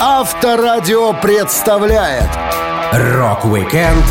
Авторадио 0.00 1.12
представляет 1.12 2.28
Рок-викенд 2.92 4.04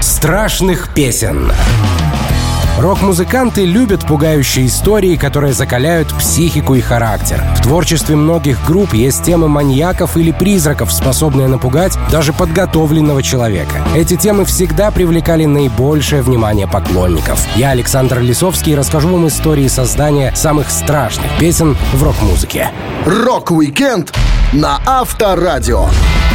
страшных 0.00 0.92
песен. 0.94 1.52
Рок-музыканты 2.78 3.64
любят 3.64 4.06
пугающие 4.06 4.66
истории, 4.66 5.16
которые 5.16 5.52
закаляют 5.52 6.14
психику 6.14 6.76
и 6.76 6.80
характер. 6.80 7.42
В 7.56 7.62
творчестве 7.62 8.14
многих 8.16 8.64
групп 8.64 8.94
есть 8.94 9.24
темы 9.24 9.48
маньяков 9.48 10.16
или 10.16 10.30
призраков, 10.30 10.92
способные 10.92 11.48
напугать 11.48 11.98
даже 12.10 12.32
подготовленного 12.32 13.22
человека. 13.22 13.84
Эти 13.96 14.16
темы 14.16 14.44
всегда 14.44 14.90
привлекали 14.90 15.44
наибольшее 15.44 16.22
внимание 16.22 16.68
поклонников. 16.68 17.44
Я, 17.56 17.70
Александр 17.70 18.20
Лисовский, 18.20 18.76
расскажу 18.76 19.08
вам 19.08 19.26
истории 19.26 19.68
создания 19.68 20.32
самых 20.34 20.70
страшных 20.70 21.30
песен 21.38 21.76
в 21.92 22.02
рок-музыке. 22.02 22.70
Рок-викенд 23.04 24.12
на 24.52 24.80
Авторадио. 24.86 25.88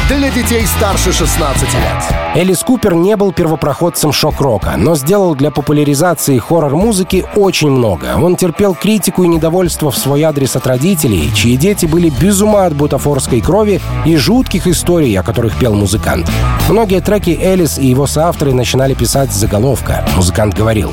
Для 0.08 0.30
детей 0.30 0.66
старше 0.68 1.12
16 1.12 1.74
лет. 1.74 2.16
Элис 2.36 2.60
Купер 2.60 2.94
не 2.94 3.16
был 3.16 3.32
первопроходцем 3.32 4.12
шок-рока, 4.12 4.74
но 4.78 4.96
сделал 4.96 5.34
для 5.34 5.50
популяризации 5.50 6.38
хоррор-музыки 6.38 7.26
очень 7.36 7.72
много. 7.72 8.16
Он 8.22 8.36
терпел 8.36 8.76
критику 8.76 9.24
и 9.24 9.28
недовольство 9.28 9.90
в 9.90 9.98
свой 9.98 10.24
адрес 10.24 10.56
от 10.56 10.68
родителей, 10.68 11.32
чьи 11.34 11.58
дети 11.58 11.86
были 11.86 12.10
без 12.10 12.42
ума 12.42 12.66
от 12.66 12.76
бутафорской 12.76 13.42
крови 13.42 13.82
и 14.06 14.16
жутких 14.16 14.68
историй, 14.68 15.18
о 15.18 15.24
которых 15.24 15.58
пел 15.58 15.74
музыкант. 15.74 16.30
Многие 16.70 17.02
треки 17.02 17.32
Элис 17.32 17.80
и 17.80 17.88
его 17.88 18.06
соавторы 18.06 18.54
начинали 18.54 18.94
писать 18.94 19.32
с 19.32 19.36
заголовка. 19.36 20.06
Музыкант 20.16 20.54
говорил, 20.54 20.92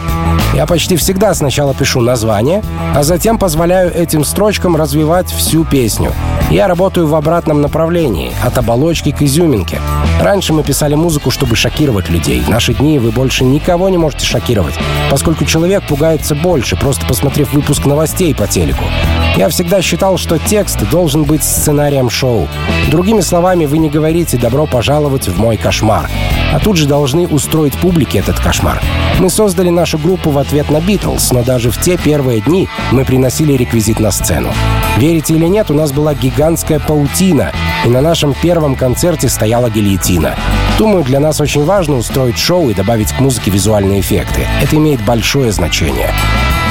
«Я 0.54 0.66
почти 0.66 0.96
всегда 0.96 1.34
сначала 1.34 1.74
пишу 1.74 2.00
название, 2.00 2.62
а 2.94 3.02
затем 3.02 3.38
позволяю 3.38 3.94
этим 3.94 4.24
строчкам 4.24 4.76
развивать 4.76 5.30
всю 5.30 5.64
песню. 5.64 6.12
Я 6.50 6.66
работаю 6.66 7.06
в 7.06 7.14
обратном 7.14 7.60
направлении, 7.60 8.32
от 8.44 8.58
оболочки 8.58 9.12
к 9.12 9.22
изюминке. 9.22 9.80
Раньше 10.20 10.52
мы 10.52 10.64
писали 10.64 10.96
музыку, 10.96 11.30
чтобы 11.30 11.54
шокировать 11.54 12.08
людей. 12.10 12.40
В 12.40 12.48
наши 12.48 12.74
дни 12.74 12.98
вы 12.98 13.12
больше 13.12 13.44
никого 13.44 13.88
не 13.88 13.98
можете 13.98 14.26
шокировать, 14.26 14.74
поскольку 15.10 15.44
человек 15.44 15.84
пугается 15.86 16.34
больше, 16.34 16.76
просто 16.76 17.06
посмотрев 17.06 17.52
выпуск 17.52 17.86
новостей 17.86 18.34
по 18.34 18.48
телеку. 18.48 18.84
Я 19.36 19.48
всегда 19.48 19.80
считал, 19.80 20.18
что 20.18 20.38
текст 20.38 20.78
должен 20.90 21.24
быть 21.24 21.42
сценарием 21.42 22.10
шоу. 22.10 22.48
Другими 22.90 23.20
словами, 23.20 23.66
вы 23.66 23.78
не 23.78 23.88
говорите 23.88 24.36
«добро 24.36 24.66
пожаловать 24.66 25.28
в 25.28 25.38
мой 25.38 25.56
кошмар», 25.56 26.10
а 26.52 26.58
тут 26.58 26.76
же 26.76 26.86
должны 26.86 27.26
устроить 27.26 27.74
публике 27.78 28.18
этот 28.18 28.38
кошмар. 28.40 28.82
Мы 29.18 29.30
создали 29.30 29.70
нашу 29.70 29.98
группу 29.98 30.30
в 30.30 30.38
ответ 30.38 30.70
на 30.70 30.80
Битлз, 30.80 31.32
но 31.32 31.42
даже 31.42 31.70
в 31.70 31.80
те 31.80 31.96
первые 31.96 32.40
дни 32.40 32.68
мы 32.90 33.04
приносили 33.04 33.52
реквизит 33.52 34.00
на 34.00 34.10
сцену. 34.10 34.50
Верите 34.96 35.34
или 35.34 35.46
нет, 35.46 35.70
у 35.70 35.74
нас 35.74 35.92
была 35.92 36.14
гигантская 36.14 36.80
паутина, 36.80 37.52
и 37.84 37.88
на 37.88 38.00
нашем 38.00 38.34
первом 38.34 38.74
концерте 38.74 39.28
стояла 39.28 39.70
гильотина. 39.70 40.34
Думаю, 40.78 41.04
для 41.04 41.20
нас 41.20 41.40
очень 41.40 41.64
важно 41.64 41.96
устроить 41.96 42.38
шоу 42.38 42.70
и 42.70 42.74
добавить 42.74 43.12
к 43.12 43.20
музыке 43.20 43.50
визуальные 43.50 44.00
эффекты. 44.00 44.46
Это 44.62 44.76
имеет 44.76 45.04
большое 45.04 45.52
значение. 45.52 46.10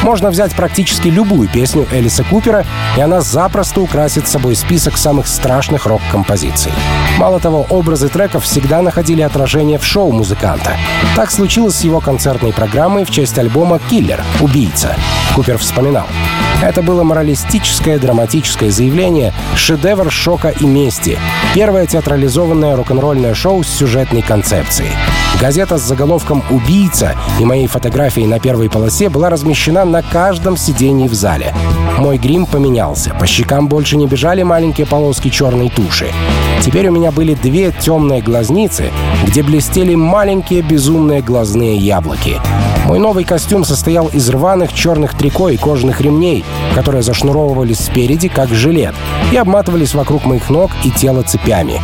Можно 0.04 0.30
взять 0.30 0.56
практически 0.56 1.10
любую 1.10 1.50
песню 1.50 1.86
Элиса 1.92 2.24
Купера, 2.24 2.66
и 2.98 3.02
она 3.02 3.22
запросто 3.22 3.82
украсит 3.82 4.28
собой 4.28 4.56
список 4.56 4.98
самых 4.98 5.28
страшных 5.28 5.86
рок-композиций. 5.86 6.72
Мало 7.18 7.40
того, 7.40 7.66
образы 7.70 8.08
треков 8.08 8.46
всегда 8.46 8.82
находили 8.82 9.22
отражение 9.22 9.78
в 9.78 9.86
шоу 9.86 10.12
музыканта. 10.12 10.78
Так 11.16 11.32
случилось 11.32 11.76
с 11.76 11.84
его 11.84 12.00
концертной 12.00 12.54
программой 12.54 13.04
в 13.04 13.12
честь 13.12 13.38
альбома 13.38 13.80
«Киллер. 13.90 14.24
Убийца». 14.40 14.96
Купер 15.36 15.58
вспоминал. 15.58 16.08
Это 16.62 16.82
было 16.82 17.04
моралистическое 17.04 18.00
драматическое 18.00 18.72
заявление, 18.72 19.34
шедевр 19.56 20.12
шока 20.12 20.50
и 20.50 20.66
мести. 20.66 21.18
Первое 21.54 21.86
театрализованное 21.88 22.76
рок-н-ролльное 22.76 23.34
шоу 23.34 23.64
с 23.64 23.68
сюжетной 23.68 24.22
концепцией. 24.22 24.92
Газета 25.40 25.78
с 25.78 25.84
заголовком 25.84 26.44
«Убийца» 26.50 27.16
и 27.40 27.46
моей 27.46 27.68
фотографией 27.68 28.28
на 28.28 28.42
первой 28.42 28.70
полосе 28.70 29.08
была 29.08 29.30
размещена 29.30 29.86
на 29.86 30.02
каждом 30.02 30.58
сидении 30.58 31.08
в 31.08 31.14
зале. 31.14 31.54
Мой 31.98 32.18
грим 32.18 32.46
поменялся. 32.46 33.16
По 33.18 33.26
щекам 33.26 33.70
больше 33.70 33.96
не 33.96 34.06
бежали 34.06 34.44
маленькие 34.44 34.86
полоски 34.86 35.30
черной 35.30 35.70
туши. 35.70 36.12
Теперь 36.62 36.90
у 36.90 36.92
меня 36.92 37.12
были 37.12 37.36
две 37.36 37.72
темные 37.72 38.22
глазницы, 38.22 38.92
где 39.26 39.44
блестели 39.44 39.96
маленькие 39.96 40.62
безумные 40.62 41.22
глазные 41.22 41.78
яблоки. 41.78 42.40
Мой 42.86 43.00
новый 43.00 43.24
костюм 43.24 43.64
состоял 43.64 44.08
из 44.08 44.28
рваных 44.30 44.74
черных 44.74 45.16
трико 45.16 45.50
и 45.50 45.58
кожаных 45.58 46.02
ремней, 46.02 46.44
которые 46.74 47.04
зашнуровывались 47.04 47.80
спереди, 47.80 48.30
как 48.30 48.50
жилет, 48.50 48.96
и 49.32 49.38
обматывались 49.38 49.94
вокруг 49.94 50.26
моих 50.26 50.50
ног 50.50 50.72
и 50.84 50.90
тела 50.90 51.22
цепями. 51.22 51.82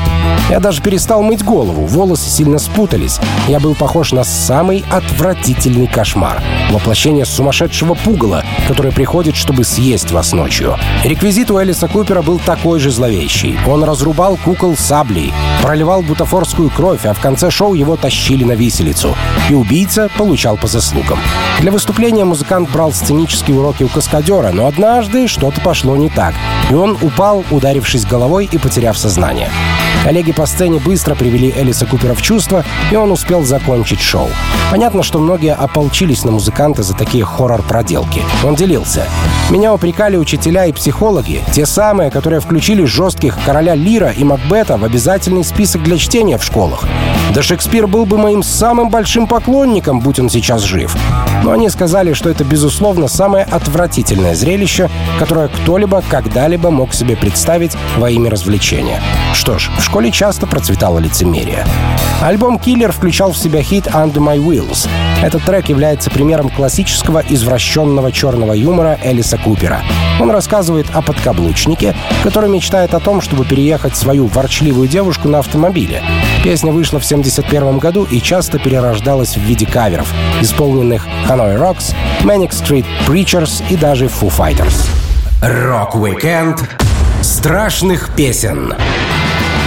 Я 0.49 0.59
даже 0.59 0.81
перестал 0.81 1.23
мыть 1.23 1.43
голову, 1.43 1.85
волосы 1.85 2.29
сильно 2.29 2.59
спутались. 2.59 3.19
Я 3.47 3.59
был 3.59 3.75
похож 3.75 4.11
на 4.11 4.23
самый 4.23 4.83
отвратительный 4.91 5.87
кошмар. 5.87 6.41
Воплощение 6.71 7.25
сумасшедшего 7.25 7.93
пугала, 7.93 8.43
которое 8.67 8.91
приходит, 8.91 9.35
чтобы 9.35 9.63
съесть 9.63 10.11
вас 10.11 10.33
ночью. 10.33 10.75
Реквизит 11.03 11.49
у 11.51 11.61
Элиса 11.61 11.87
Купера 11.87 12.21
был 12.21 12.39
такой 12.39 12.79
же 12.79 12.91
зловещий. 12.91 13.57
Он 13.67 13.83
разрубал 13.83 14.37
кукол 14.43 14.64
саблей, 14.73 15.33
проливал 15.61 16.01
бутафорскую 16.01 16.69
кровь, 16.69 17.05
а 17.05 17.13
в 17.13 17.19
конце 17.19 17.51
шоу 17.51 17.73
его 17.73 17.97
тащили 17.97 18.43
на 18.43 18.53
виселицу. 18.53 19.15
И 19.49 19.53
убийца 19.53 20.09
получал 20.17 20.57
по 20.57 20.67
заслугам. 20.67 21.19
Для 21.59 21.71
выступления 21.71 22.25
музыкант 22.25 22.71
брал 22.71 22.93
сценические 22.93 23.59
уроки 23.59 23.83
у 23.83 23.87
каскадера, 23.87 24.51
но 24.51 24.65
однажды 24.65 25.27
что-то 25.27 25.61
пошло 25.61 25.95
не 25.95 26.09
так. 26.09 26.33
И 26.71 26.73
он 26.73 26.97
упал, 27.01 27.43
ударившись 27.51 28.05
головой 28.05 28.49
и 28.51 28.57
потеряв 28.57 28.97
сознание. 28.97 29.49
Коллеги 30.05 30.33
по 30.33 30.45
сцене 30.45 30.79
быстро 30.79 31.15
привели 31.15 31.51
Элиса 31.55 31.87
Купера 31.87 32.13
в 32.13 32.21
чувство, 32.21 32.63
и 32.91 32.95
он 32.95 33.11
успел 33.11 33.43
закончить 33.43 34.01
шоу. 34.01 34.29
Понятно, 34.69 35.01
что 35.01 35.17
многие 35.17 35.55
ополчились 35.55 36.23
на 36.23 36.31
музыканта 36.31 36.83
за 36.83 36.93
такие 36.93 37.25
хоррор-проделки. 37.25 38.21
Он 38.43 38.53
делился. 38.53 39.07
«Меня 39.49 39.73
упрекали 39.73 40.15
учителя 40.15 40.67
и 40.67 40.73
психологи, 40.73 41.43
те 41.53 41.65
самые, 41.65 42.11
которые 42.11 42.39
включили 42.39 42.85
жестких 42.85 43.39
короля 43.45 43.73
Лира 43.73 44.09
и 44.09 44.23
Макбета 44.55 44.77
в 44.77 44.85
обязательный 44.85 45.43
список 45.43 45.83
для 45.83 45.97
чтения 45.97 46.37
в 46.37 46.43
школах. 46.43 46.87
Да 47.33 47.41
Шекспир 47.41 47.87
был 47.87 48.05
бы 48.05 48.17
моим 48.17 48.41
самым 48.41 48.89
большим 48.89 49.27
поклонником, 49.27 49.99
будь 49.99 50.17
он 50.17 50.29
сейчас 50.29 50.61
жив. 50.61 50.95
Но 51.43 51.51
они 51.51 51.67
сказали, 51.69 52.13
что 52.13 52.29
это, 52.29 52.45
безусловно, 52.45 53.09
самое 53.09 53.43
отвратительное 53.43 54.33
зрелище, 54.33 54.89
которое 55.19 55.49
кто-либо 55.49 56.01
когда-либо 56.09 56.69
мог 56.69 56.93
себе 56.93 57.17
представить 57.17 57.75
во 57.97 58.09
имя 58.09 58.29
развлечения. 58.29 59.01
Что 59.33 59.59
ж, 59.59 59.69
в 59.77 59.83
школе 59.83 60.09
часто 60.09 60.47
процветало 60.47 60.99
лицемерие. 60.99 61.65
Альбом 62.21 62.57
«Киллер» 62.57 62.93
включал 62.93 63.33
в 63.33 63.37
себя 63.37 63.61
хит 63.61 63.87
«Under 63.87 64.19
My 64.19 64.37
Wheels». 64.37 64.87
Этот 65.25 65.43
трек 65.43 65.69
является 65.69 66.11
примером 66.11 66.49
классического 66.49 67.23
извращенного 67.27 68.11
черного 68.11 68.53
юмора 68.53 68.99
Элиса 69.03 69.39
Купера. 69.39 69.81
Он 70.19 70.29
рассказывает 70.29 70.85
о 70.93 71.01
подкаблучнике, 71.01 71.95
который 72.21 72.47
мечтает 72.47 72.93
о 72.93 72.99
том, 72.99 73.21
чтобы 73.21 73.43
переехать 73.43 73.97
свою 73.97 74.27
ворчливую 74.27 74.87
девушку 74.87 75.27
на 75.27 75.39
автомобиле. 75.39 76.03
Песня 76.43 76.71
вышла 76.71 76.99
в 76.99 77.05
1971 77.05 77.79
году 77.79 78.03
и 78.03 78.21
часто 78.21 78.59
перерождалась 78.59 79.35
в 79.35 79.41
виде 79.41 79.65
каверов, 79.65 80.13
исполненных 80.41 81.07
Hanoi 81.27 81.57
Rocks, 81.57 81.95
Manic 82.21 82.51
Street 82.51 82.85
Preachers 83.07 83.63
и 83.67 83.75
даже 83.77 84.05
Foo 84.05 84.31
Fighters. 84.31 84.87
Рок-викенд 85.41 86.69
страшных 87.23 88.13
песен 88.15 88.75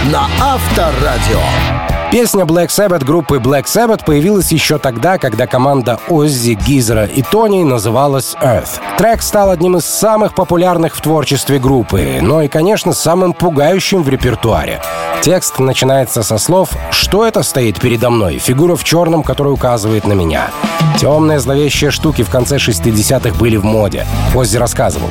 на 0.09 0.25
Авторадио. 0.39 1.98
Песня 2.11 2.43
Black 2.43 2.69
Sabbath 2.69 3.05
группы 3.05 3.37
Black 3.37 3.65
Sabbath 3.65 4.03
появилась 4.03 4.51
еще 4.51 4.79
тогда, 4.79 5.19
когда 5.19 5.45
команда 5.45 5.99
Оззи, 6.09 6.53
Гизера 6.53 7.05
и 7.05 7.21
Тони 7.21 7.63
называлась 7.63 8.35
Earth. 8.41 8.79
Трек 8.97 9.21
стал 9.21 9.51
одним 9.51 9.77
из 9.77 9.85
самых 9.85 10.33
популярных 10.33 10.95
в 10.95 11.01
творчестве 11.01 11.59
группы, 11.59 12.17
но 12.19 12.41
и, 12.41 12.47
конечно, 12.47 12.93
самым 12.93 13.33
пугающим 13.33 14.01
в 14.01 14.09
репертуаре. 14.09 14.81
Текст 15.21 15.59
начинается 15.59 16.23
со 16.23 16.37
слов 16.37 16.69
«Что 16.91 17.25
это 17.25 17.43
стоит 17.43 17.81
передо 17.81 18.09
мной? 18.09 18.37
Фигура 18.37 18.77
в 18.77 18.85
черном, 18.85 19.21
которая 19.21 19.53
указывает 19.53 20.07
на 20.07 20.13
меня». 20.13 20.49
Темные 20.97 21.39
зловещие 21.39 21.91
штуки 21.91 22.23
в 22.23 22.29
конце 22.29 22.55
60-х 22.55 23.37
были 23.37 23.57
в 23.57 23.65
моде. 23.65 24.05
Оззи 24.33 24.57
рассказывал. 24.57 25.09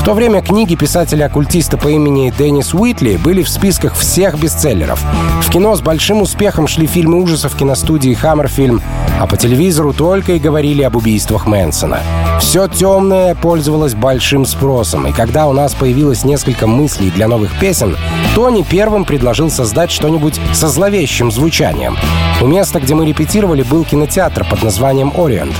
В 0.00 0.04
то 0.04 0.12
время 0.12 0.42
книги 0.42 0.74
писателя-оккультиста 0.74 1.78
по 1.78 1.88
имени 1.88 2.32
Деннис 2.36 2.74
Уитли 2.74 3.16
были 3.16 3.42
в 3.42 3.48
списках 3.48 3.94
всех 3.94 4.38
бестселлеров. 4.38 5.02
В 5.42 5.50
кино 5.50 5.74
с 5.74 5.80
большим 5.80 6.20
успехом 6.20 6.68
шли 6.68 6.86
фильмы 6.86 7.22
ужасов 7.22 7.56
киностудии 7.56 8.16
Hammerfilm, 8.16 8.82
а 9.18 9.26
по 9.26 9.36
телевизору 9.36 9.92
только 9.92 10.32
и 10.32 10.38
говорили 10.38 10.82
об 10.82 10.96
убийствах 10.96 11.46
Мэнсона. 11.46 12.00
Все 12.40 12.68
темное 12.68 13.34
пользовалось 13.34 13.94
большим 13.94 14.44
спросом, 14.44 15.06
и 15.06 15.12
когда 15.12 15.46
у 15.46 15.52
нас 15.52 15.74
появилось 15.74 16.24
несколько 16.24 16.66
мыслей 16.66 17.10
для 17.10 17.28
новых 17.28 17.58
песен, 17.58 17.96
Тони 18.34 18.62
первым 18.62 19.04
предложил 19.04 19.50
создать 19.50 19.90
что-нибудь 19.90 20.38
со 20.52 20.68
зловещим 20.68 21.30
звучанием. 21.30 21.96
У 22.40 22.46
места, 22.46 22.80
где 22.80 22.94
мы 22.94 23.06
репетировали, 23.06 23.62
был 23.62 23.84
кинотеатр 23.84 24.44
под 24.48 24.62
названием 24.62 25.12
«Ориент». 25.16 25.54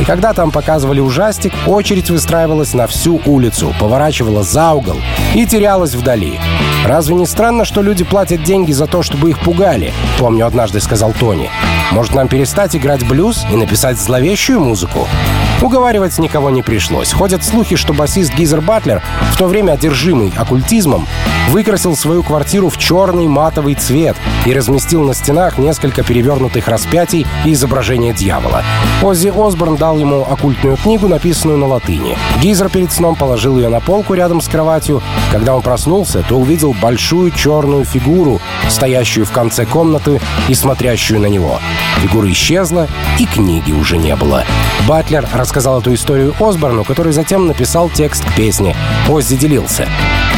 И 0.00 0.04
когда 0.04 0.32
там 0.32 0.50
показывали 0.50 1.00
ужастик, 1.00 1.52
очередь 1.66 2.10
выстраивалась 2.10 2.74
на 2.74 2.86
всю 2.86 3.20
улицу, 3.26 3.74
поворачивала 3.78 4.42
за 4.42 4.72
угол 4.72 4.96
и 5.34 5.46
терялась 5.46 5.94
вдали. 5.94 6.40
«Разве 6.86 7.14
не 7.14 7.26
странно, 7.26 7.64
что 7.64 7.82
люди 7.82 8.02
платят 8.02 8.42
деньги 8.42 8.72
за 8.72 8.86
то, 8.86 9.02
чтобы 9.02 9.30
их 9.30 9.38
пугали?» 9.40 9.92
Помню, 10.18 10.46
однажды 10.46 10.80
сказал 10.80 11.12
Тони. 11.12 11.50
«Может, 11.92 12.14
нам 12.14 12.28
перестать 12.28 12.74
играть 12.74 13.06
блюз 13.06 13.44
и 13.50 13.56
написать 13.56 13.98
зловещую 13.98 14.60
музыку?» 14.60 15.06
Уговаривать 15.62 16.18
никого 16.18 16.50
не 16.50 16.60
пришлось. 16.60 17.12
Ходят 17.12 17.44
слухи, 17.44 17.76
что 17.76 17.92
басист 17.92 18.34
Гизер 18.34 18.60
Батлер, 18.60 19.00
в 19.32 19.38
то 19.38 19.46
время 19.46 19.72
одержимый 19.72 20.32
оккультизмом, 20.36 21.06
выкрасил 21.50 21.96
свою 21.96 22.24
квартиру 22.24 22.68
в 22.68 22.78
черный 22.78 23.28
матовый 23.28 23.76
цвет 23.76 24.16
и 24.44 24.52
разместил 24.52 25.04
на 25.04 25.14
стенах 25.14 25.58
несколько 25.58 26.02
перевернутых 26.02 26.66
распятий 26.66 27.28
и 27.44 27.52
изображения 27.52 28.12
дьявола. 28.12 28.64
Оззи 29.02 29.32
Осборн 29.36 29.76
дал 29.76 29.96
ему 29.98 30.26
оккультную 30.28 30.76
книгу, 30.76 31.06
написанную 31.06 31.58
на 31.58 31.68
латыни. 31.68 32.18
Гизер 32.40 32.68
перед 32.68 32.92
сном 32.92 33.14
положил 33.14 33.56
ее 33.56 33.68
на 33.68 33.78
полку 33.78 34.14
рядом 34.14 34.40
с 34.40 34.48
кроватью. 34.48 35.00
Когда 35.30 35.54
он 35.54 35.62
проснулся, 35.62 36.24
то 36.28 36.38
увидел 36.38 36.74
большую 36.82 37.30
черную 37.30 37.84
фигуру, 37.84 38.40
стоящую 38.68 39.26
в 39.26 39.30
конце 39.30 39.64
комнаты 39.64 40.20
и 40.48 40.54
смотрящую 40.54 41.20
на 41.20 41.26
него. 41.26 41.60
Фигура 42.00 42.28
исчезла, 42.32 42.88
и 43.20 43.26
книги 43.26 43.70
уже 43.70 43.96
не 43.96 44.16
было. 44.16 44.44
Батлер 44.88 45.28
рассказал 45.32 45.51
эту 45.80 45.94
историю 45.94 46.34
Осборну, 46.40 46.84
который 46.84 47.12
затем 47.12 47.46
написал 47.46 47.90
текст 47.90 48.24
к 48.24 48.34
песне. 48.34 48.74
Оззи 49.08 49.36
делился. 49.36 49.86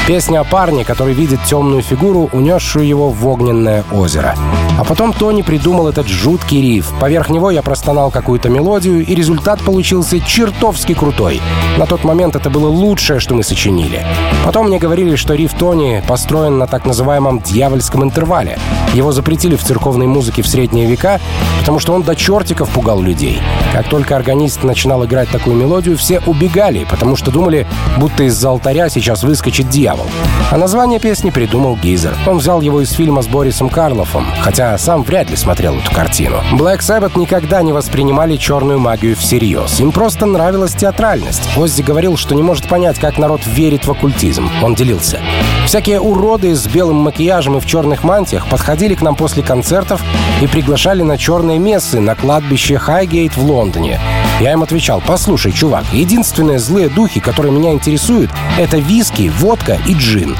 Песня 0.06 0.40
о 0.40 0.44
парне, 0.44 0.84
который 0.84 1.14
видит 1.14 1.42
темную 1.44 1.80
фигуру, 1.80 2.28
унесшую 2.34 2.86
его 2.86 3.08
в 3.08 3.26
огненное 3.26 3.84
озеро. 3.90 4.34
А 4.78 4.84
потом 4.84 5.14
Тони 5.14 5.40
придумал 5.40 5.88
этот 5.88 6.08
жуткий 6.08 6.60
риф. 6.60 6.92
Поверх 7.00 7.30
него 7.30 7.50
я 7.50 7.62
простонал 7.62 8.10
какую-то 8.10 8.50
мелодию, 8.50 9.02
и 9.02 9.14
результат 9.14 9.60
получился 9.62 10.20
чертовски 10.20 10.92
крутой. 10.92 11.40
На 11.78 11.86
тот 11.86 12.04
момент 12.04 12.36
это 12.36 12.50
было 12.50 12.68
лучшее, 12.68 13.18
что 13.18 13.34
мы 13.34 13.42
сочинили. 13.42 14.04
Потом 14.44 14.66
мне 14.66 14.78
говорили, 14.78 15.16
что 15.16 15.32
риф 15.32 15.54
Тони 15.54 16.02
построен 16.06 16.58
на 16.58 16.66
так 16.66 16.84
называемом 16.84 17.40
дьявольском 17.40 18.04
интервале. 18.04 18.58
Его 18.92 19.10
запретили 19.10 19.56
в 19.56 19.62
церковной 19.64 20.06
музыке 20.06 20.42
в 20.42 20.46
средние 20.46 20.86
века, 20.86 21.18
потому 21.60 21.78
что 21.78 21.94
он 21.94 22.02
до 22.02 22.14
чертиков 22.14 22.68
пугал 22.68 23.00
людей. 23.00 23.40
Как 23.72 23.88
только 23.88 24.16
органист 24.16 24.64
начинал 24.64 25.04
играть 25.06 25.30
такую 25.30 25.56
мелодию, 25.56 25.96
все 25.96 26.20
убегали, 26.26 26.86
потому 26.90 27.16
что 27.16 27.30
думали, 27.30 27.66
будто 27.96 28.24
из-за 28.24 28.50
алтаря 28.50 28.90
сейчас 28.90 29.24
выскочит 29.24 29.70
дьявол 29.70 29.93
дьявол. 29.94 30.10
А 30.50 30.56
название 30.56 31.00
песни 31.00 31.30
придумал 31.30 31.76
Гизер. 31.76 32.16
Он 32.26 32.38
взял 32.38 32.60
его 32.60 32.80
из 32.80 32.92
фильма 32.92 33.22
с 33.22 33.26
Борисом 33.26 33.68
Карлофом, 33.68 34.26
хотя 34.40 34.76
сам 34.78 35.02
вряд 35.02 35.30
ли 35.30 35.36
смотрел 35.36 35.76
эту 35.76 35.90
картину. 35.92 36.36
Black 36.52 36.80
Sabbath 36.80 37.18
никогда 37.18 37.62
не 37.62 37.72
воспринимали 37.72 38.36
черную 38.36 38.78
магию 38.78 39.16
всерьез. 39.16 39.80
Им 39.80 39.92
просто 39.92 40.26
нравилась 40.26 40.74
театральность. 40.74 41.56
Оззи 41.56 41.82
говорил, 41.82 42.16
что 42.16 42.34
не 42.34 42.42
может 42.42 42.68
понять, 42.68 42.98
как 42.98 43.18
народ 43.18 43.40
верит 43.46 43.86
в 43.86 43.90
оккультизм. 43.90 44.48
Он 44.62 44.74
делился. 44.74 45.20
Всякие 45.66 46.00
уроды 46.00 46.54
с 46.54 46.66
белым 46.66 46.96
макияжем 46.96 47.56
и 47.56 47.60
в 47.60 47.66
черных 47.66 48.04
мантиях 48.04 48.46
подходили 48.46 48.94
к 48.94 49.02
нам 49.02 49.16
после 49.16 49.42
концертов 49.42 50.00
и 50.40 50.46
приглашали 50.46 51.02
на 51.02 51.18
черные 51.18 51.58
мессы 51.58 52.00
на 52.00 52.14
кладбище 52.14 52.78
Хайгейт 52.78 53.36
в 53.36 53.44
Лондоне. 53.44 54.00
Я 54.40 54.52
им 54.52 54.62
отвечал, 54.62 55.00
послушай, 55.06 55.52
чувак, 55.52 55.84
единственные 55.92 56.58
злые 56.58 56.88
духи, 56.88 57.20
которые 57.20 57.52
меня 57.52 57.72
интересуют, 57.72 58.30
это 58.58 58.78
виски, 58.78 59.30
водка 59.38 59.78
и 59.86 59.94
джин. 59.94 60.36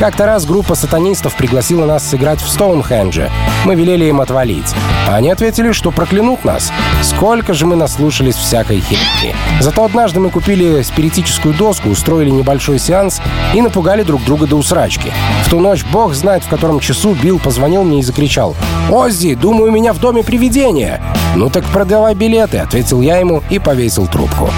Как-то 0.00 0.26
раз 0.26 0.44
группа 0.44 0.74
сатанистов 0.74 1.36
пригласила 1.36 1.86
нас 1.86 2.06
сыграть 2.06 2.42
в 2.42 2.48
Стоунхендже. 2.48 3.30
Мы 3.64 3.76
велели 3.76 4.04
им 4.04 4.20
отвалить. 4.20 4.74
Они 5.08 5.30
ответили, 5.30 5.72
что 5.72 5.90
проклянут 5.90 6.44
нас. 6.44 6.70
Сколько 7.02 7.54
же 7.54 7.64
мы 7.64 7.76
наслушались 7.76 8.34
всякой 8.34 8.80
херни. 8.80 9.34
Зато 9.60 9.84
однажды 9.84 10.20
мы 10.20 10.28
купили 10.28 10.82
спиритическую 10.82 11.54
доску, 11.54 11.88
устроили 11.88 12.28
небольшой 12.28 12.78
сеанс 12.78 13.22
и 13.54 13.62
напугали 13.62 14.02
друг 14.02 14.22
друга 14.24 14.46
до 14.46 14.56
усрачки. 14.56 15.12
В 15.44 15.50
ту 15.50 15.60
ночь 15.60 15.84
бог 15.90 16.14
знает, 16.14 16.44
в 16.44 16.48
котором 16.48 16.78
часу 16.78 17.14
Билл 17.14 17.38
позвонил 17.38 17.82
мне 17.82 18.00
и 18.00 18.02
закричал 18.02 18.54
«Оззи, 18.90 19.34
думаю, 19.34 19.70
у 19.70 19.74
меня 19.74 19.94
в 19.94 19.98
доме 19.98 20.22
привидение!» 20.22 21.00
«Ну 21.36 21.48
так 21.48 21.64
продавай 21.64 22.14
билеты»,— 22.14 22.58
ответил 22.58 23.00
я 23.00 23.18
ему 23.18 23.35
и 23.50 23.58
повесил 23.58 24.06
трубку. 24.06 24.50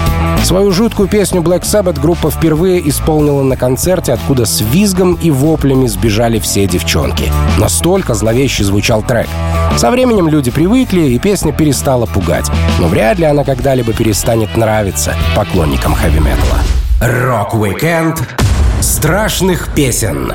Свою 0.43 0.71
жуткую 0.71 1.07
песню 1.07 1.41
Black 1.41 1.61
Sabbath 1.61 1.99
группа 1.99 2.31
впервые 2.31 2.87
исполнила 2.89 3.43
на 3.43 3.57
концерте, 3.57 4.13
откуда 4.13 4.45
с 4.45 4.61
визгом 4.61 5.15
и 5.21 5.31
воплями 5.31 5.87
сбежали 5.87 6.39
все 6.39 6.67
девчонки. 6.67 7.31
Настолько 7.57 8.13
зловеще 8.13 8.63
звучал 8.63 9.01
трек. 9.01 9.27
Со 9.77 9.91
временем 9.91 10.27
люди 10.27 10.51
привыкли, 10.51 11.01
и 11.01 11.19
песня 11.19 11.51
перестала 11.51 12.05
пугать. 12.05 12.49
Но 12.79 12.87
вряд 12.87 13.19
ли 13.19 13.25
она 13.25 13.43
когда-либо 13.43 13.93
перестанет 13.93 14.55
нравиться 14.57 15.15
поклонникам 15.35 15.93
хэви-металла. 15.93 16.59
Рок-викенд 17.01 18.27
страшных 18.81 19.73
песен 19.73 20.33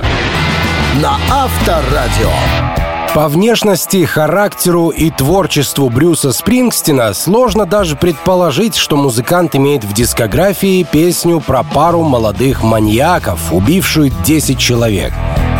на 1.02 1.19
Авторадио. 1.31 2.94
По 3.14 3.28
внешности, 3.28 4.05
характеру 4.06 4.88
и 4.88 5.08
творчеству 5.08 5.88
Брюса 5.88 6.32
Спрингстина 6.32 7.14
сложно 7.14 7.64
даже 7.64 7.94
предположить, 7.94 8.75
что 8.75 8.96
музыкант 8.96 9.55
имеет 9.55 9.84
в 9.84 9.93
дискографии 9.93 10.82
песню 10.82 11.38
про 11.38 11.62
пару 11.62 12.02
молодых 12.02 12.64
маньяков, 12.64 13.52
убившую 13.52 14.11
10 14.25 14.58
человек. 14.58 15.12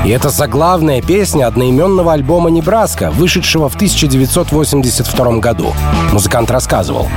И 0.05 0.11
это 0.11 0.29
заглавная 0.29 1.01
песня 1.01 1.47
одноименного 1.47 2.12
альбома 2.12 2.51
«Небраска», 2.51 3.11
вышедшего 3.11 3.71
в 3.71 3.75
1982 3.77 5.39
году. 5.39 5.73
Музыкант 6.12 6.51
рассказывал. 6.51 7.09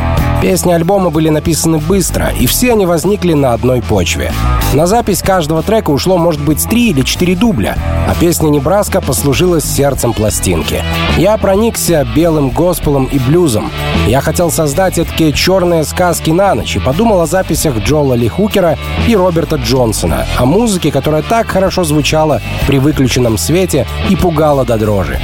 Песни 0.42 0.72
альбома 0.72 1.10
были 1.10 1.28
написаны 1.28 1.80
быстро, 1.80 2.30
и 2.40 2.46
все 2.48 2.72
они 2.72 2.86
возникли 2.86 3.34
на 3.34 3.52
одной 3.52 3.82
почве. 3.82 4.32
На 4.74 4.86
запись 4.86 5.22
каждого 5.22 5.64
трека 5.64 5.90
ушло, 5.90 6.18
может 6.18 6.42
быть, 6.42 6.64
три 6.70 6.92
или 6.92 7.02
четыре 7.02 7.36
дубля, 7.36 7.78
а 8.08 8.16
песня 8.18 8.48
«Небраска» 8.48 9.02
послужила 9.02 9.60
сердцем 9.60 10.14
пластинки. 10.14 10.82
Я 11.18 11.38
проникся 11.38 12.08
белым 12.16 12.52
госпелом 12.52 13.06
и 13.12 13.20
блюзом. 13.20 13.70
Я 14.08 14.22
хотел 14.22 14.50
создать 14.52 14.96
такие 14.96 15.34
черные 15.34 15.84
сказки 15.84 16.30
на 16.30 16.56
ночь 16.56 16.78
и 16.78 16.80
подумал 16.80 17.20
о 17.20 17.26
записях 17.26 17.80
Джола 17.80 18.14
Ли 18.14 18.30
Хукера 18.30 18.78
и 19.06 19.14
Роберта 19.14 19.58
Джонсона, 19.58 20.26
о 20.38 20.46
музыке, 20.46 20.94
которая 20.94 21.24
так 21.24 21.48
хорошо 21.48 21.84
звучала 21.84 22.42
при 22.68 22.80
выключенном 22.80 23.38
свете 23.38 23.86
и 24.10 24.16
пугала 24.16 24.64
до 24.64 24.78
дрожи. 24.78 25.20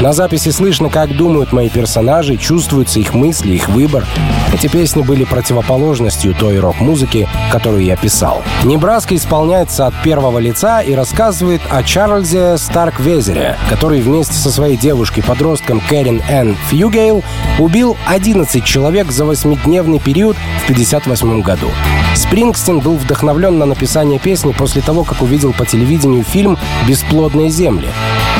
На 0.00 0.12
записи 0.12 0.50
слышно, 0.50 0.90
как 0.90 1.16
думают 1.16 1.52
мои 1.52 1.68
персонажи, 1.68 2.36
чувствуются 2.36 3.00
их 3.00 3.14
мысли, 3.14 3.54
их 3.54 3.68
выбор. 3.68 4.06
Эти 4.54 4.68
песни 4.68 5.02
были 5.02 5.24
противоположностью 5.24 6.36
той 6.36 6.60
рок-музыки, 6.60 7.28
которую 7.50 7.82
я 7.82 7.96
писал. 7.96 8.44
Небраска 8.62 9.16
исполняется 9.16 9.88
от 9.88 9.94
первого 10.04 10.38
лица 10.38 10.82
и 10.82 10.94
рассказывает 10.94 11.60
о 11.68 11.82
Чарльзе 11.82 12.56
Старк-Везере, 12.58 13.56
который 13.68 14.00
вместе 14.00 14.34
со 14.34 14.50
своей 14.50 14.76
девушкой-подростком 14.76 15.80
Кэрин 15.80 16.22
Энн 16.28 16.56
Фьюгейл 16.68 17.24
убил 17.58 17.96
11 18.06 18.64
человек 18.64 19.10
за 19.10 19.24
восьмидневный 19.24 19.98
период 19.98 20.36
в 20.36 20.70
1958 20.70 21.42
году. 21.42 21.70
Спрингстин 22.14 22.78
был 22.78 22.94
вдохновлен 22.94 23.58
на 23.58 23.66
написание 23.66 24.20
песни 24.20 24.52
после 24.52 24.80
того, 24.80 25.02
как 25.02 25.22
увидел 25.22 25.52
по 25.52 25.66
телевидению 25.66 26.22
фильм 26.22 26.56
«Бесплодные 26.86 27.50
земли». 27.50 27.88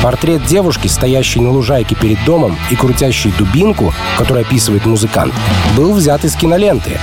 Портрет 0.01 0.45
девушки, 0.45 0.87
стоящей 0.87 1.41
на 1.41 1.48
лужайке 1.49 1.95
перед 1.95 2.23
домом 2.25 2.57
и 2.69 2.75
крутящей 2.75 3.33
дубинку, 3.37 3.93
которую 4.17 4.45
описывает 4.45 4.85
музыкант, 4.85 5.33
был 5.75 5.93
взят 5.93 6.23
из 6.25 6.35
киноленты. 6.35 6.99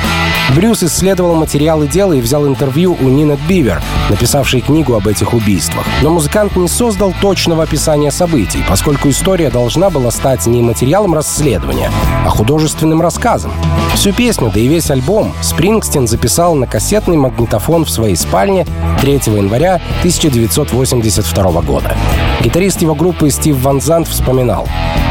Брюс 0.55 0.83
исследовал 0.83 1.35
материалы 1.35 1.89
дела 1.89 2.13
и 2.13 2.21
взял 2.21 2.47
интервью 2.47 2.97
у 3.01 3.09
Нина 3.09 3.37
Бивер, 3.49 3.83
написавшей 4.11 4.61
книгу 4.61 4.95
об 4.95 5.09
этих 5.09 5.35
убийствах. 5.35 5.85
Но 6.03 6.11
музыкант 6.11 6.57
не 6.57 6.69
создал 6.69 7.13
точного 7.21 7.65
описания 7.65 8.13
событий, 8.13 8.63
поскольку 8.69 9.09
история 9.11 9.51
должна 9.51 9.91
была 9.91 10.11
стать 10.11 10.47
не 10.47 10.63
материалом 10.63 11.15
расследования, 11.15 11.91
а 12.25 12.29
художественным 12.29 13.03
рассказом. 13.03 13.51
Всю 13.95 14.13
песню, 14.13 14.51
да 14.55 14.61
и 14.61 14.69
весь 14.69 14.91
альбом 14.91 15.33
Спрингстин 15.43 16.07
записал 16.07 16.55
на 16.55 16.67
кассетный 16.67 17.17
магнитофон 17.17 17.85
в 17.85 17.91
своей 17.91 18.17
спальне 18.17 18.67
3 19.01 19.13
января 19.27 19.81
1982 20.01 21.63
года. 21.63 21.97
Гитарист 22.43 22.83
его 22.83 22.95
группы 22.95 23.31
Стив 23.31 23.57
Ван 23.57 23.81
Зант 23.81 24.07
вспоминал. 24.07 24.36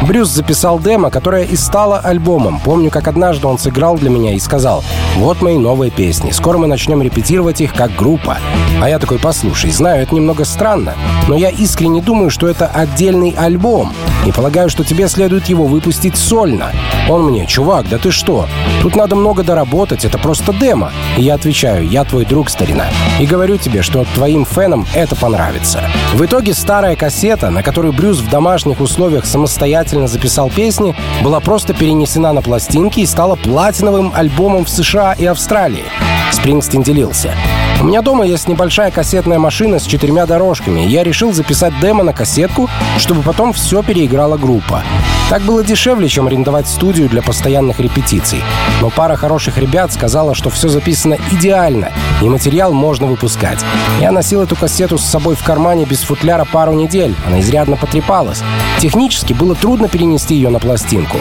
Брюс 0.08 0.30
записал 0.30 0.80
демо, 0.80 1.10
которое 1.10 1.44
и 1.44 1.56
стало 1.56 2.00
альбомом. 2.00 2.60
Помню, 2.60 2.92
как 2.92 3.08
однажды 3.08 3.48
он 3.48 3.58
сыграл 3.58 3.98
для 3.98 4.10
меня 4.10 4.34
и 4.34 4.40
сказал, 4.40 4.84
вот 5.18 5.42
мои 5.42 5.58
новые 5.58 5.92
песни, 5.92 6.32
скоро 6.32 6.58
мы 6.58 6.68
начнем 6.68 7.02
репетировать 7.02 7.62
их 7.62 7.74
как 7.74 7.96
группа. 7.96 8.38
А 8.82 8.90
я 8.90 9.00
такой, 9.00 9.20
послушай, 9.20 9.72
знаю, 9.72 10.04
это 10.04 10.14
немного 10.14 10.46
странно, 10.46 10.94
но 11.28 11.36
я 11.36 11.50
искренне 11.50 12.02
думаю, 12.02 12.30
что 12.30 12.48
это 12.48 12.68
отдельный 12.68 13.34
альбом. 13.38 13.94
И 14.26 14.32
полагаю, 14.32 14.70
что 14.70 14.84
тебе 14.84 15.08
следует 15.08 15.48
его 15.48 15.66
выпустить 15.66 16.18
сольно. 16.18 16.72
Он 17.10 17.24
мне, 17.24 17.46
чувак, 17.46 17.88
да 17.90 17.98
ты 17.98 18.12
что? 18.12 18.48
Тут 18.82 18.96
надо 18.96 19.16
много 19.16 19.44
доработать, 19.44 20.06
это 20.06 20.18
просто 20.18 20.54
демо. 20.54 20.92
И 21.18 21.22
я 21.22 21.36
отвечаю, 21.36 21.88
я 21.88 22.04
твой 22.04 22.26
друг, 22.26 22.50
старина. 22.50 22.86
И 23.20 23.26
говорю 23.26 23.58
тебе, 23.58 23.82
что 23.82 24.06
твоим 24.16 24.46
фенам 24.46 24.86
это 24.94 25.16
понравится. 25.16 25.82
В 26.14 26.26
итоге 26.26 26.54
старая 26.54 26.96
кассета, 26.96 27.50
на 27.50 27.64
которую 27.64 27.94
Брюс 27.94 28.20
в 28.20 28.30
домашних 28.30 28.80
условиях 28.80 29.26
самостоятельно 29.26 30.08
записал 30.08 30.50
песни, 30.50 30.96
была 31.24 31.40
просто 31.40 31.74
перенесена 31.74 32.34
на 32.34 32.42
пластинки 32.42 33.02
и 33.02 33.06
стала 33.06 33.36
платиновым 33.36 34.12
альбомом 34.16 34.66
в 34.66 34.70
США 34.70 35.14
и 35.14 35.26
Австралии. 35.26 35.86
Спрингстин 36.32 36.84
делился. 36.84 37.34
У 37.82 37.84
меня 37.84 38.02
дома 38.02 38.26
есть 38.26 38.48
небольшая 38.48 38.90
кассетная 38.90 39.38
машина 39.38 39.80
с 39.80 39.84
четырьмя 39.84 40.26
дорожками. 40.26 40.82
Я 40.82 41.04
решил 41.04 41.34
записать 41.34 41.74
демо 41.82 42.04
на 42.04 42.14
кассетку, 42.14 42.70
чтобы 42.98 43.22
потом 43.22 43.54
все 43.54 43.84
переиграла 44.16 44.38
группа. 44.38 44.82
Так 45.30 45.42
было 45.42 45.64
дешевле, 45.64 46.08
чем 46.08 46.28
арендовать 46.28 46.68
студию 46.68 47.10
для 47.10 47.24
постоянных 47.24 47.80
репетиций. 47.80 48.44
Но 48.80 48.92
пара 48.92 49.16
хороших 49.16 49.58
ребят 49.58 49.92
сказала, 49.92 50.36
что 50.36 50.52
все 50.52 50.70
записано 50.70 51.18
идеально, 51.32 51.92
и 52.22 52.30
материал 52.30 52.74
можно 52.74 53.08
выпускать. 53.08 53.60
Я 54.00 54.12
носил 54.12 54.44
эту 54.44 54.56
кассету 54.56 55.00
с 55.00 55.04
собой 55.04 55.36
в 55.36 55.44
кармане 55.44 55.86
без 55.86 56.04
футляра 56.04 56.46
пару 56.46 56.74
недель. 56.74 57.16
Она 57.26 57.40
изрядно 57.40 57.76
потрепалась. 57.76 58.44
Технически 58.80 59.34
было 59.34 59.56
трудно 59.56 59.88
перенести 59.88 60.36
ее 60.36 60.50
на 60.50 60.60
пластинку. 60.60 61.18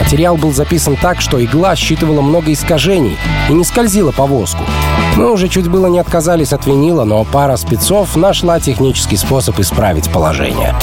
Материал 0.00 0.36
был 0.36 0.52
записан 0.52 0.96
так, 0.96 1.22
что 1.22 1.42
игла 1.42 1.76
считывала 1.76 2.20
много 2.20 2.52
искажений 2.52 3.16
и 3.48 3.54
не 3.54 3.64
скользила 3.64 4.12
по 4.12 4.26
воску. 4.26 4.64
Мы 5.16 5.32
уже 5.32 5.48
чуть 5.48 5.68
было 5.68 5.86
не 5.86 5.98
отказались 5.98 6.52
от 6.52 6.66
винила, 6.66 7.04
но 7.04 7.24
пара 7.24 7.56
спецов 7.56 8.16
нашла 8.16 8.60
технический 8.60 9.16
способ 9.16 9.58
исправить 9.60 10.12
положение. 10.12 10.74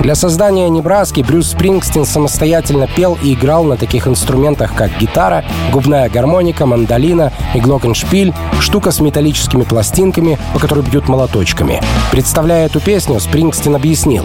Для 0.00 0.14
создания 0.14 0.68
«Небраски» 0.68 1.22
Брюс 1.22 1.50
Спрингстин 1.50 2.04
самостоятельно 2.16 2.86
пел 2.86 3.18
и 3.22 3.34
играл 3.34 3.64
на 3.64 3.76
таких 3.76 4.08
инструментах, 4.08 4.74
как 4.74 4.90
гитара, 4.98 5.44
губная 5.70 6.08
гармоника, 6.08 6.64
мандолина 6.64 7.30
и 7.54 7.60
глокеншпиль, 7.60 8.32
штука 8.58 8.90
с 8.90 9.00
металлическими 9.00 9.64
пластинками, 9.64 10.38
по 10.54 10.58
которой 10.58 10.82
бьют 10.82 11.08
молоточками. 11.08 11.82
Представляя 12.10 12.64
эту 12.64 12.80
песню, 12.80 13.20
Спрингстин 13.20 13.74
объяснил. 13.74 14.24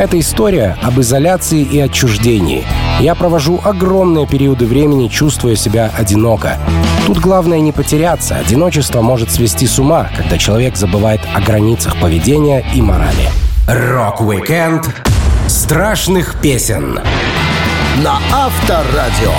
Это 0.00 0.18
история 0.18 0.76
об 0.82 0.98
изоляции 0.98 1.62
и 1.62 1.78
отчуждении. 1.78 2.64
Я 2.98 3.14
провожу 3.14 3.60
огромные 3.62 4.26
периоды 4.26 4.66
времени, 4.66 5.06
чувствуя 5.06 5.54
себя 5.54 5.92
одиноко. 5.96 6.58
Тут 7.06 7.18
главное 7.18 7.60
не 7.60 7.70
потеряться. 7.70 8.34
Одиночество 8.34 9.00
может 9.00 9.30
свести 9.30 9.68
с 9.68 9.78
ума, 9.78 10.10
когда 10.16 10.38
человек 10.38 10.76
забывает 10.76 11.20
о 11.36 11.40
границах 11.40 12.00
поведения 12.00 12.66
и 12.74 12.82
морали. 12.82 13.28
Рок-викенд 13.68 14.88
страшных 15.48 16.40
песен 16.40 17.00
На 18.02 18.18
Авторадио. 18.32 19.32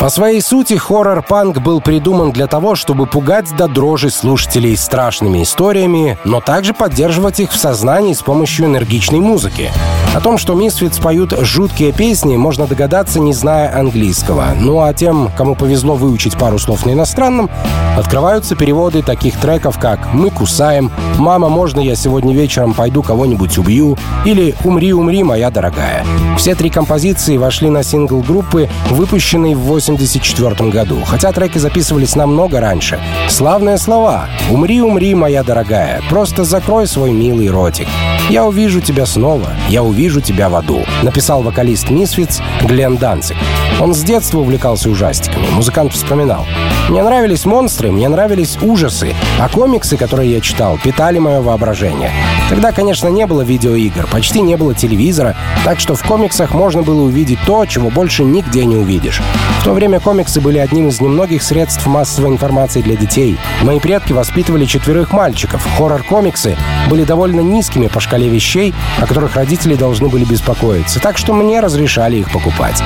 По 0.00 0.08
своей 0.08 0.40
сути, 0.40 0.74
хоррор-панк 0.74 1.60
был 1.60 1.80
придуман 1.80 2.32
для 2.32 2.46
того, 2.46 2.74
чтобы 2.74 3.06
пугать 3.06 3.54
до 3.54 3.68
дрожи 3.68 4.10
слушателей 4.10 4.76
страшными 4.76 5.42
историями, 5.42 6.18
но 6.24 6.40
также 6.40 6.74
поддерживать 6.74 7.38
их 7.38 7.52
в 7.52 7.56
сознании 7.56 8.14
с 8.14 8.22
помощью 8.22 8.66
энергичной 8.66 9.20
музыки. 9.20 9.70
О 10.12 10.20
том, 10.20 10.38
что 10.38 10.54
Мисфитс 10.54 10.98
поют 10.98 11.32
жуткие 11.38 11.92
песни, 11.92 12.36
можно 12.36 12.66
догадаться, 12.66 13.20
не 13.20 13.32
зная 13.32 13.78
английского. 13.78 14.46
Ну 14.58 14.80
а 14.80 14.92
тем, 14.92 15.30
кому 15.36 15.54
повезло 15.54 15.94
выучить 15.94 16.36
пару 16.36 16.58
слов 16.58 16.84
на 16.84 16.92
иностранном, 16.92 17.48
открываются 17.96 18.56
переводы 18.56 19.02
таких 19.02 19.36
треков, 19.36 19.78
как 19.78 20.12
«Мы 20.12 20.30
кусаем», 20.30 20.90
«Мама, 21.16 21.48
можно 21.48 21.78
я 21.78 21.94
сегодня 21.94 22.34
вечером 22.34 22.74
пойду 22.74 23.04
кого-нибудь 23.04 23.56
убью» 23.58 23.96
или 24.24 24.54
«Умри, 24.64 24.92
умри, 24.92 25.22
моя 25.22 25.48
дорогая». 25.50 26.04
Все 26.36 26.54
три 26.54 26.70
композиции 26.70 27.36
вошли 27.36 27.68
на 27.68 27.82
сингл 27.82 28.20
группы, 28.20 28.68
выпущенный 28.90 29.54
в 29.54 29.60
8 29.60 29.94
1984 29.94 30.70
году, 30.70 31.02
хотя 31.04 31.32
треки 31.32 31.58
записывались 31.58 32.16
намного 32.16 32.60
раньше. 32.60 32.98
Славные 33.28 33.76
слова 33.76 34.28
«Умри, 34.50 34.80
умри, 34.80 35.14
моя 35.14 35.42
дорогая, 35.42 36.00
просто 36.08 36.44
закрой 36.44 36.86
свой 36.86 37.12
милый 37.12 37.48
ротик». 37.48 37.88
«Я 38.30 38.44
увижу 38.46 38.80
тебя 38.80 39.06
снова, 39.06 39.50
я 39.68 39.82
увижу 39.82 40.20
тебя 40.20 40.48
в 40.48 40.54
аду», 40.54 40.84
написал 41.02 41.42
вокалист 41.42 41.90
Мисфиц 41.90 42.40
Глен 42.62 42.96
Данцик. 42.96 43.36
Он 43.80 43.94
с 43.94 44.02
детства 44.02 44.38
увлекался 44.38 44.88
ужастиками, 44.88 45.46
музыкант 45.52 45.92
вспоминал. 45.92 46.46
«Мне 46.88 47.02
нравились 47.02 47.44
монстры, 47.44 47.90
мне 47.90 48.08
нравились 48.08 48.56
ужасы, 48.62 49.14
а 49.38 49.48
комиксы, 49.48 49.96
которые 49.96 50.32
я 50.32 50.40
читал, 50.40 50.78
питали 50.82 51.18
мое 51.18 51.40
воображение. 51.40 52.12
Тогда, 52.48 52.72
конечно, 52.72 53.08
не 53.08 53.26
было 53.26 53.42
видеоигр, 53.42 54.06
почти 54.10 54.40
не 54.40 54.56
было 54.56 54.74
телевизора, 54.74 55.36
так 55.64 55.80
что 55.80 55.94
в 55.94 56.02
комиксах 56.02 56.19
можно 56.52 56.82
было 56.82 57.02
увидеть 57.02 57.38
то, 57.46 57.64
чего 57.66 57.90
больше 57.90 58.24
нигде 58.24 58.64
не 58.64 58.76
увидишь. 58.76 59.20
В 59.60 59.64
то 59.64 59.72
время 59.72 60.00
комиксы 60.00 60.40
были 60.40 60.58
одним 60.58 60.88
из 60.88 61.00
немногих 61.00 61.42
средств 61.42 61.86
массовой 61.86 62.30
информации 62.30 62.82
для 62.82 62.96
детей. 62.96 63.38
Мои 63.62 63.80
предки 63.80 64.12
воспитывали 64.12 64.64
четверых 64.64 65.12
мальчиков. 65.12 65.66
Хоррор-комиксы 65.76 66.56
были 66.88 67.04
довольно 67.04 67.40
низкими 67.40 67.86
по 67.86 68.00
шкале 68.00 68.28
вещей, 68.28 68.74
о 68.98 69.06
которых 69.06 69.36
родители 69.36 69.74
должны 69.74 70.08
были 70.08 70.24
беспокоиться, 70.24 71.00
так 71.00 71.18
что 71.18 71.32
мне 71.32 71.60
разрешали 71.60 72.18
их 72.18 72.30
покупать. 72.30 72.82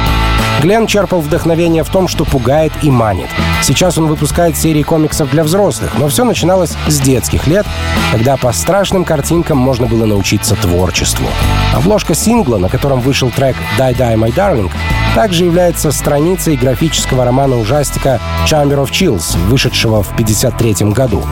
Глен 0.63 0.87
черпал 0.87 1.21
вдохновение 1.21 1.85
в 1.85 1.89
том, 1.89 2.09
что 2.09 2.25
пугает 2.25 2.73
и 2.83 2.91
манит. 2.91 3.29
Сейчас 3.63 3.99
он 3.99 4.07
выпускает 4.07 4.57
серии 4.57 4.83
комиксов 4.83 5.31
для 5.31 5.45
взрослых, 5.45 5.95
но 5.99 6.09
все 6.09 6.25
начиналось 6.25 6.75
с 6.87 7.01
детских 7.01 7.47
лет, 7.47 7.67
когда 8.13 8.37
по 8.37 8.53
страшным 8.53 9.05
картинкам 9.05 9.59
можно 9.59 9.87
было 9.87 10.07
научиться 10.07 10.55
творчеству. 10.55 11.27
Обложка 11.75 12.15
сингла, 12.15 12.59
на 12.59 12.69
котором 12.69 13.01
вышел 13.01 13.31
трек 13.31 13.57
«Die 13.79 13.97
Die 13.97 14.17
My 14.17 14.35
Darling», 14.35 14.71
также 15.15 15.45
является 15.45 15.93
страницей 15.93 16.57
графического 16.57 17.25
романа-ужастика 17.25 18.21
«Chamber 18.47 18.85
of 18.85 18.91
Chills», 18.91 19.39
вышедшего 19.49 20.03
в 20.03 20.13
1953 20.13 20.91
году. 20.93 21.25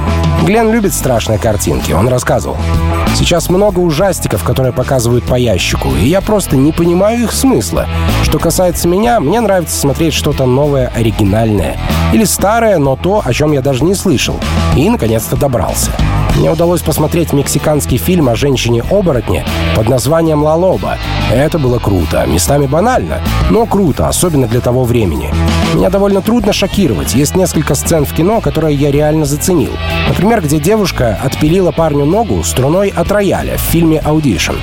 Глен 0.43 0.71
любит 0.71 0.95
страшные 0.95 1.38
картинки, 1.38 1.93
он 1.93 2.09
рассказывал. 2.09 2.57
Сейчас 3.14 3.50
много 3.50 3.78
ужастиков, 3.78 4.42
которые 4.42 4.73
показывают 4.73 5.25
по 5.25 5.35
ящику, 5.35 5.90
и 5.95 6.07
я 6.09 6.21
просто 6.21 6.57
не 6.57 6.73
понимаю 6.73 7.25
их 7.25 7.33
смысла. 7.33 7.87
Что 8.23 8.38
касается 8.38 8.88
меня, 8.88 9.21
мне 9.21 9.40
нравится 9.40 9.78
смотреть 9.78 10.14
что-то 10.14 10.47
новое, 10.47 10.90
оригинальное. 10.95 11.76
Или 12.12 12.25
старое, 12.25 12.78
но 12.78 12.97
то, 12.97 13.23
о 13.25 13.33
чем 13.33 13.52
я 13.52 13.62
даже 13.62 13.85
не 13.85 13.95
слышал. 13.95 14.37
И, 14.76 14.88
наконец-то, 14.88 15.37
добрался. 15.37 15.90
Мне 16.37 16.50
удалось 16.50 16.81
посмотреть 16.81 17.33
мексиканский 17.33 17.99
фильм 17.99 18.28
о 18.28 18.35
женщине-оборотне 18.35 19.45
под 19.76 19.88
названием 19.88 20.42
«Ла 20.42 20.54
Лоба». 20.54 20.97
Это 21.31 21.59
было 21.59 21.78
круто, 21.78 22.25
местами 22.26 22.66
банально, 22.66 23.21
но 23.50 23.66
круто, 23.66 24.09
особенно 24.09 24.47
для 24.47 24.61
того 24.61 24.85
времени. 24.85 25.33
Меня 25.75 25.90
довольно 25.90 26.23
трудно 26.23 26.52
шокировать. 26.52 27.14
Есть 27.14 27.37
несколько 27.37 27.75
сцен 27.75 28.04
в 28.04 28.12
кино, 28.14 28.40
которые 28.40 28.76
я 28.76 28.90
реально 28.90 29.25
заценил. 29.25 29.73
Например, 30.09 30.40
где 30.40 30.59
девушка 30.59 31.19
отпилила 31.23 31.71
парню 31.71 32.04
ногу 32.04 32.42
струной 32.45 32.88
от 32.95 33.01
рояля 33.11 33.56
в 33.56 33.61
фильме 33.61 33.99
«Аудишн». 33.99 34.54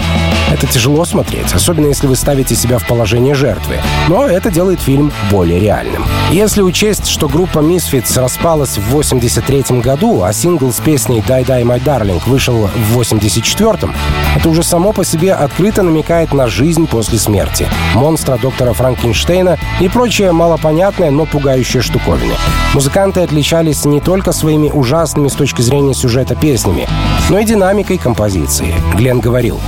Это 0.52 0.68
тяжело 0.68 1.06
смотреть, 1.06 1.54
особенно 1.54 1.88
если 1.88 2.08
вы 2.08 2.16
ставите 2.16 2.56
себя 2.56 2.80
в 2.80 2.88
положение 2.88 3.36
жертвы. 3.36 3.76
Но 4.08 4.26
это 4.26 4.52
делает 4.52 4.82
фильм 4.82 5.12
более 5.32 5.60
реальным. 5.60 6.06
Если 6.32 6.62
учесть, 6.62 7.08
что 7.08 7.28
группа 7.28 7.60
Misfits 7.60 8.20
распалась 8.20 8.78
в 8.78 8.90
83 8.90 9.80
году, 9.80 10.24
а 10.24 10.34
сингл 10.34 10.72
с 10.72 10.80
песней 10.80 11.20
«Die 11.20 11.46
Die 11.46 11.64
My 11.64 11.84
Darling» 11.84 12.22
вышел 12.28 12.68
в 12.68 12.94
84 12.94 13.90
это 14.36 14.50
уже 14.50 14.64
само 14.64 14.94
по 14.94 15.04
себе 15.04 15.34
открыто 15.34 15.84
намекает 15.84 16.34
на 16.34 16.48
жизнь 16.48 16.88
после 16.88 17.18
смерти, 17.18 17.68
монстра 17.96 18.38
доктора 18.38 18.74
Франкенштейна 18.74 19.58
и 19.80 19.90
прочее 19.90 20.32
малопонятное, 20.32 21.12
но 21.12 21.26
пугающее 21.26 21.82
штуковины. 21.82 22.34
Музыканты 22.74 23.22
отличались 23.22 23.86
не 23.86 24.00
только 24.00 24.32
своими 24.32 24.70
ужасными 24.70 25.28
с 25.28 25.34
точки 25.34 25.62
зрения 25.62 25.94
сюжета 25.94 26.36
песнями, 26.36 26.88
но 27.30 27.40
и 27.40 27.46
динамикой 27.46 27.98
композиции. 27.98 28.74
Глен 28.96 29.20
говорил, 29.20 29.60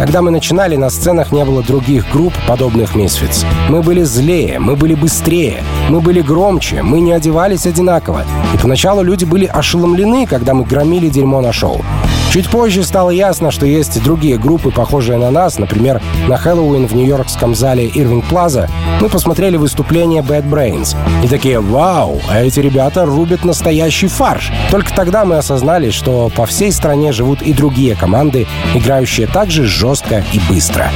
когда 0.00 0.22
мы 0.22 0.30
начинали, 0.30 0.76
на 0.76 0.88
сценах 0.88 1.30
не 1.30 1.44
было 1.44 1.62
других 1.62 2.10
групп, 2.10 2.32
подобных 2.48 2.94
Misfits. 2.94 3.44
Мы 3.68 3.82
были 3.82 4.02
злее, 4.02 4.58
мы 4.58 4.74
были 4.74 4.94
быстрее, 4.94 5.62
мы 5.90 6.00
были 6.00 6.22
громче, 6.22 6.82
мы 6.82 7.00
не 7.00 7.12
одевались 7.12 7.66
одинаково. 7.66 8.22
И 8.54 8.56
поначалу 8.56 9.02
люди 9.02 9.26
были 9.26 9.44
ошеломлены, 9.44 10.26
когда 10.26 10.54
мы 10.54 10.64
громили 10.64 11.10
дерьмо 11.10 11.42
на 11.42 11.52
шоу. 11.52 11.84
Чуть 12.32 12.48
позже 12.48 12.82
стало 12.82 13.10
ясно, 13.10 13.50
что 13.50 13.66
есть 13.66 14.02
другие 14.02 14.38
группы, 14.38 14.70
похожие 14.70 15.18
на 15.18 15.30
нас, 15.30 15.58
например, 15.58 16.00
на 16.28 16.38
Хэллоуин 16.38 16.86
в 16.86 16.94
нью-йоркском 16.94 17.54
зале 17.54 17.86
Ирвинг 17.86 18.24
Плаза 18.24 18.70
Мы 19.00 19.08
посмотрели 19.08 19.56
выступление 19.56 20.20
Bad 20.20 20.46
Brains 20.46 20.94
и 21.24 21.28
такие 21.28 21.58
«Вау, 21.58 22.20
а 22.28 22.42
эти 22.42 22.60
ребята 22.60 23.06
рубят 23.06 23.44
настоящий 23.46 24.08
фарш». 24.08 24.52
Только 24.70 24.94
тогда 24.94 25.24
мы 25.24 25.38
осознали, 25.38 25.88
что 25.88 26.30
по 26.36 26.44
всей 26.44 26.70
стране 26.70 27.10
живут 27.12 27.40
и 27.40 27.54
другие 27.54 27.96
команды, 27.96 28.46
играющие 28.74 29.26
так 29.26 29.50
же 29.50 29.64
жестко 29.64 30.22
и 30.32 30.40
быстро. 30.50 30.90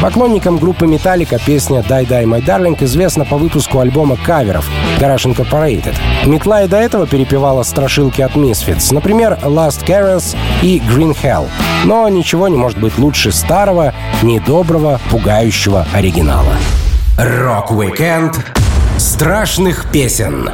Поклонникам 0.00 0.56
группы 0.56 0.86
Metallica 0.86 1.38
песня 1.44 1.80
«Die 1.80 2.08
Die 2.08 2.24
My 2.24 2.42
Darling» 2.42 2.82
известна 2.82 3.26
по 3.26 3.36
выпуску 3.36 3.80
альбома 3.80 4.16
каверов 4.16 4.66
Garage 4.98 5.30
Incorporated. 5.30 5.94
Метла 6.24 6.62
и 6.62 6.68
до 6.68 6.78
этого 6.78 7.06
перепевала 7.06 7.62
страшилки 7.62 8.22
от 8.22 8.32
Misfits, 8.36 8.94
например, 8.94 9.38
Last 9.42 9.84
Caress 9.86 10.34
и 10.62 10.78
Green 10.78 11.14
Hell. 11.22 11.46
Но 11.84 12.08
ничего 12.08 12.48
не 12.48 12.56
может 12.56 12.78
быть 12.78 12.96
лучше 12.96 13.30
старого, 13.32 13.92
недоброго, 14.22 14.98
пугающего 15.10 15.86
оригинала. 15.92 16.54
Рок-викенд 17.22 18.34
страшных 18.96 19.90
песен 19.92 20.48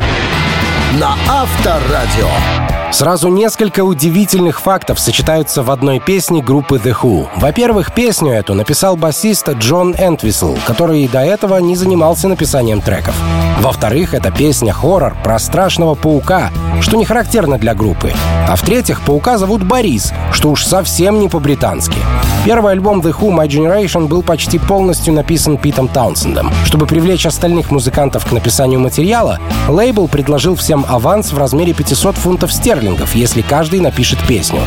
на 0.94 1.14
Авторадио. 1.28 2.75
Сразу 2.92 3.28
несколько 3.28 3.84
удивительных 3.84 4.60
фактов 4.60 4.98
сочетаются 5.00 5.62
в 5.62 5.70
одной 5.70 5.98
песне 5.98 6.42
группы 6.42 6.76
The 6.76 6.96
Who. 7.02 7.28
Во-первых, 7.36 7.92
песню 7.92 8.32
эту 8.32 8.54
написал 8.54 8.96
басист 8.96 9.48
Джон 9.50 9.94
Энтвисл, 9.98 10.56
который 10.66 11.06
до 11.08 11.20
этого 11.20 11.58
не 11.58 11.76
занимался 11.76 12.28
написанием 12.28 12.80
треков. 12.80 13.14
Во-вторых, 13.60 14.14
это 14.14 14.30
песня 14.30 14.72
хоррор 14.72 15.16
про 15.24 15.38
страшного 15.38 15.94
паука, 15.94 16.50
что 16.80 16.96
не 16.96 17.04
характерно 17.04 17.58
для 17.58 17.74
группы. 17.74 18.12
А 18.48 18.54
в-третьих, 18.54 19.00
паука 19.00 19.38
зовут 19.38 19.62
Борис, 19.62 20.12
что 20.32 20.50
уж 20.50 20.64
совсем 20.64 21.18
не 21.20 21.28
по-британски. 21.28 21.98
Первый 22.44 22.72
альбом 22.72 23.00
The 23.00 23.12
Who 23.12 23.36
My 23.36 23.48
Generation 23.48 24.06
был 24.06 24.22
почти 24.22 24.58
полностью 24.60 25.12
написан 25.12 25.56
Питом 25.56 25.88
Таунсендом. 25.88 26.52
Чтобы 26.64 26.86
привлечь 26.86 27.26
остальных 27.26 27.72
музыкантов 27.72 28.24
к 28.24 28.30
написанию 28.30 28.78
материала, 28.78 29.40
лейбл 29.68 30.06
предложил 30.06 30.54
всем 30.54 30.86
аванс 30.88 31.32
в 31.32 31.38
размере 31.38 31.72
500 31.72 32.14
фунтов 32.14 32.52
стерлингов, 32.52 32.75
если 33.14 33.42
каждый 33.42 33.80
напишет 33.80 34.18
песню. 34.26 34.60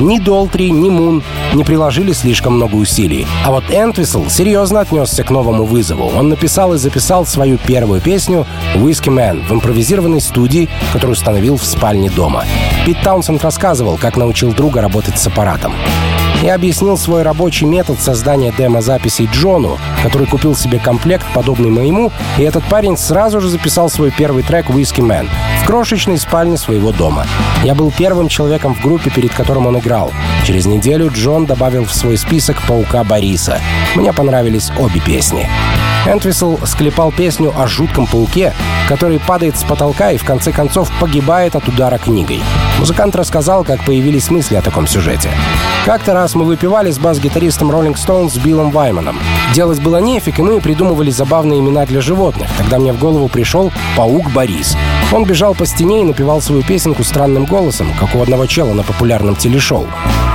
Ни 0.00 0.18
Долтри, 0.18 0.70
ни 0.70 0.90
Мун 0.90 1.22
не 1.54 1.64
приложили 1.64 2.12
слишком 2.12 2.54
много 2.54 2.74
усилий. 2.76 3.26
А 3.44 3.50
вот 3.50 3.64
Энтвисл 3.70 4.28
серьезно 4.28 4.80
отнесся 4.80 5.22
к 5.22 5.30
новому 5.30 5.64
вызову. 5.64 6.10
Он 6.16 6.28
написал 6.28 6.74
и 6.74 6.78
записал 6.78 7.26
свою 7.26 7.58
первую 7.58 8.00
песню 8.00 8.46
«Whiskey 8.74 9.12
Man» 9.12 9.46
в 9.46 9.52
импровизированной 9.52 10.20
студии, 10.20 10.68
которую 10.92 11.12
установил 11.12 11.56
в 11.56 11.64
спальне 11.64 12.10
дома. 12.10 12.44
Пит 12.84 13.00
Таунсенд 13.02 13.42
рассказывал, 13.42 13.96
как 13.96 14.16
научил 14.16 14.52
друга 14.52 14.80
работать 14.80 15.18
с 15.18 15.26
аппаратом. 15.26 15.72
Я 16.44 16.56
объяснил 16.56 16.98
свой 16.98 17.22
рабочий 17.22 17.64
метод 17.64 17.98
создания 18.02 18.52
демо-записей 18.52 19.30
Джону, 19.32 19.78
который 20.02 20.26
купил 20.26 20.54
себе 20.54 20.78
комплект, 20.78 21.24
подобный 21.32 21.70
моему, 21.70 22.12
и 22.36 22.42
этот 22.42 22.62
парень 22.64 22.98
сразу 22.98 23.40
же 23.40 23.48
записал 23.48 23.88
свой 23.88 24.10
первый 24.10 24.42
трек 24.42 24.68
«Whiskey 24.68 25.00
Man» 25.00 25.26
в 25.62 25.66
крошечной 25.66 26.18
спальне 26.18 26.58
своего 26.58 26.92
дома. 26.92 27.26
Я 27.62 27.74
был 27.74 27.90
первым 27.90 28.28
человеком 28.28 28.74
в 28.74 28.82
группе, 28.82 29.08
перед 29.08 29.32
которым 29.32 29.66
он 29.66 29.78
играл. 29.78 30.12
Через 30.46 30.66
неделю 30.66 31.10
Джон 31.10 31.46
добавил 31.46 31.86
в 31.86 31.94
свой 31.94 32.18
список 32.18 32.60
«Паука 32.68 33.04
Бориса». 33.04 33.58
Мне 33.94 34.12
понравились 34.12 34.70
обе 34.78 35.00
песни. 35.00 35.48
Энтвисл 36.04 36.58
склепал 36.66 37.10
песню 37.10 37.54
о 37.56 37.66
жутком 37.66 38.06
пауке, 38.06 38.52
который 38.86 39.18
падает 39.18 39.56
с 39.56 39.64
потолка 39.64 40.10
и 40.10 40.18
в 40.18 40.24
конце 40.24 40.52
концов 40.52 40.92
погибает 41.00 41.56
от 41.56 41.66
удара 41.68 41.96
книгой. 41.96 42.42
Музыкант 42.78 43.16
рассказал, 43.16 43.64
как 43.64 43.82
появились 43.86 44.30
мысли 44.30 44.56
о 44.56 44.60
таком 44.60 44.86
сюжете. 44.86 45.30
Как-то 45.84 46.14
раз 46.14 46.34
мы 46.34 46.46
выпивали 46.46 46.90
с 46.90 46.98
бас-гитаристом 46.98 47.70
Rolling 47.70 47.94
Stones 47.94 48.42
Биллом 48.42 48.70
Вайманом. 48.70 49.18
Делать 49.54 49.82
было 49.82 49.98
нефиг, 49.98 50.38
и 50.38 50.42
мы 50.42 50.58
придумывали 50.62 51.10
забавные 51.10 51.60
имена 51.60 51.84
для 51.84 52.00
животных. 52.00 52.48
Тогда 52.56 52.78
мне 52.78 52.94
в 52.94 52.98
голову 52.98 53.28
пришел 53.28 53.70
паук 53.94 54.30
Борис. 54.30 54.78
Он 55.12 55.26
бежал 55.26 55.54
по 55.54 55.66
стене 55.66 56.00
и 56.00 56.04
напевал 56.04 56.40
свою 56.40 56.62
песенку 56.62 57.04
странным 57.04 57.44
голосом, 57.44 57.88
как 58.00 58.14
у 58.14 58.22
одного 58.22 58.46
чела 58.46 58.72
на 58.72 58.82
популярном 58.82 59.36
телешоу. 59.36 59.86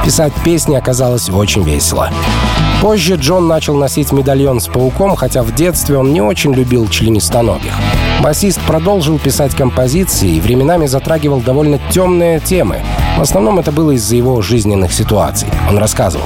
Писать 0.06 0.34
песни 0.46 0.76
оказалось 0.76 1.32
очень 1.32 1.64
весело. 1.64 2.12
Позже 2.82 3.16
Джон 3.16 3.48
начал 3.48 3.76
носить 3.76 4.14
медальон 4.14 4.62
с 4.62 4.68
пауком, 4.68 5.18
хотя 5.18 5.44
в 5.44 5.54
детстве 5.54 5.98
он 5.98 6.14
не 6.14 6.22
очень 6.22 6.54
любил 6.54 6.88
членистоногих. 6.88 7.74
Басист 8.24 8.62
продолжил 8.62 9.20
писать 9.20 9.54
композиции 9.54 10.36
и 10.36 10.40
временами 10.40 10.86
затрагивал 10.86 11.42
довольно 11.42 11.80
темные 11.90 12.40
темы. 12.40 12.80
В 13.18 13.22
основном 13.22 13.60
это 13.60 13.74
было 13.74 13.92
из-за 13.92 14.16
его 14.16 14.42
жизненных 14.42 14.94
ситуаций. 14.94 15.50
Он 15.70 15.78
рассказывал. 15.78 16.26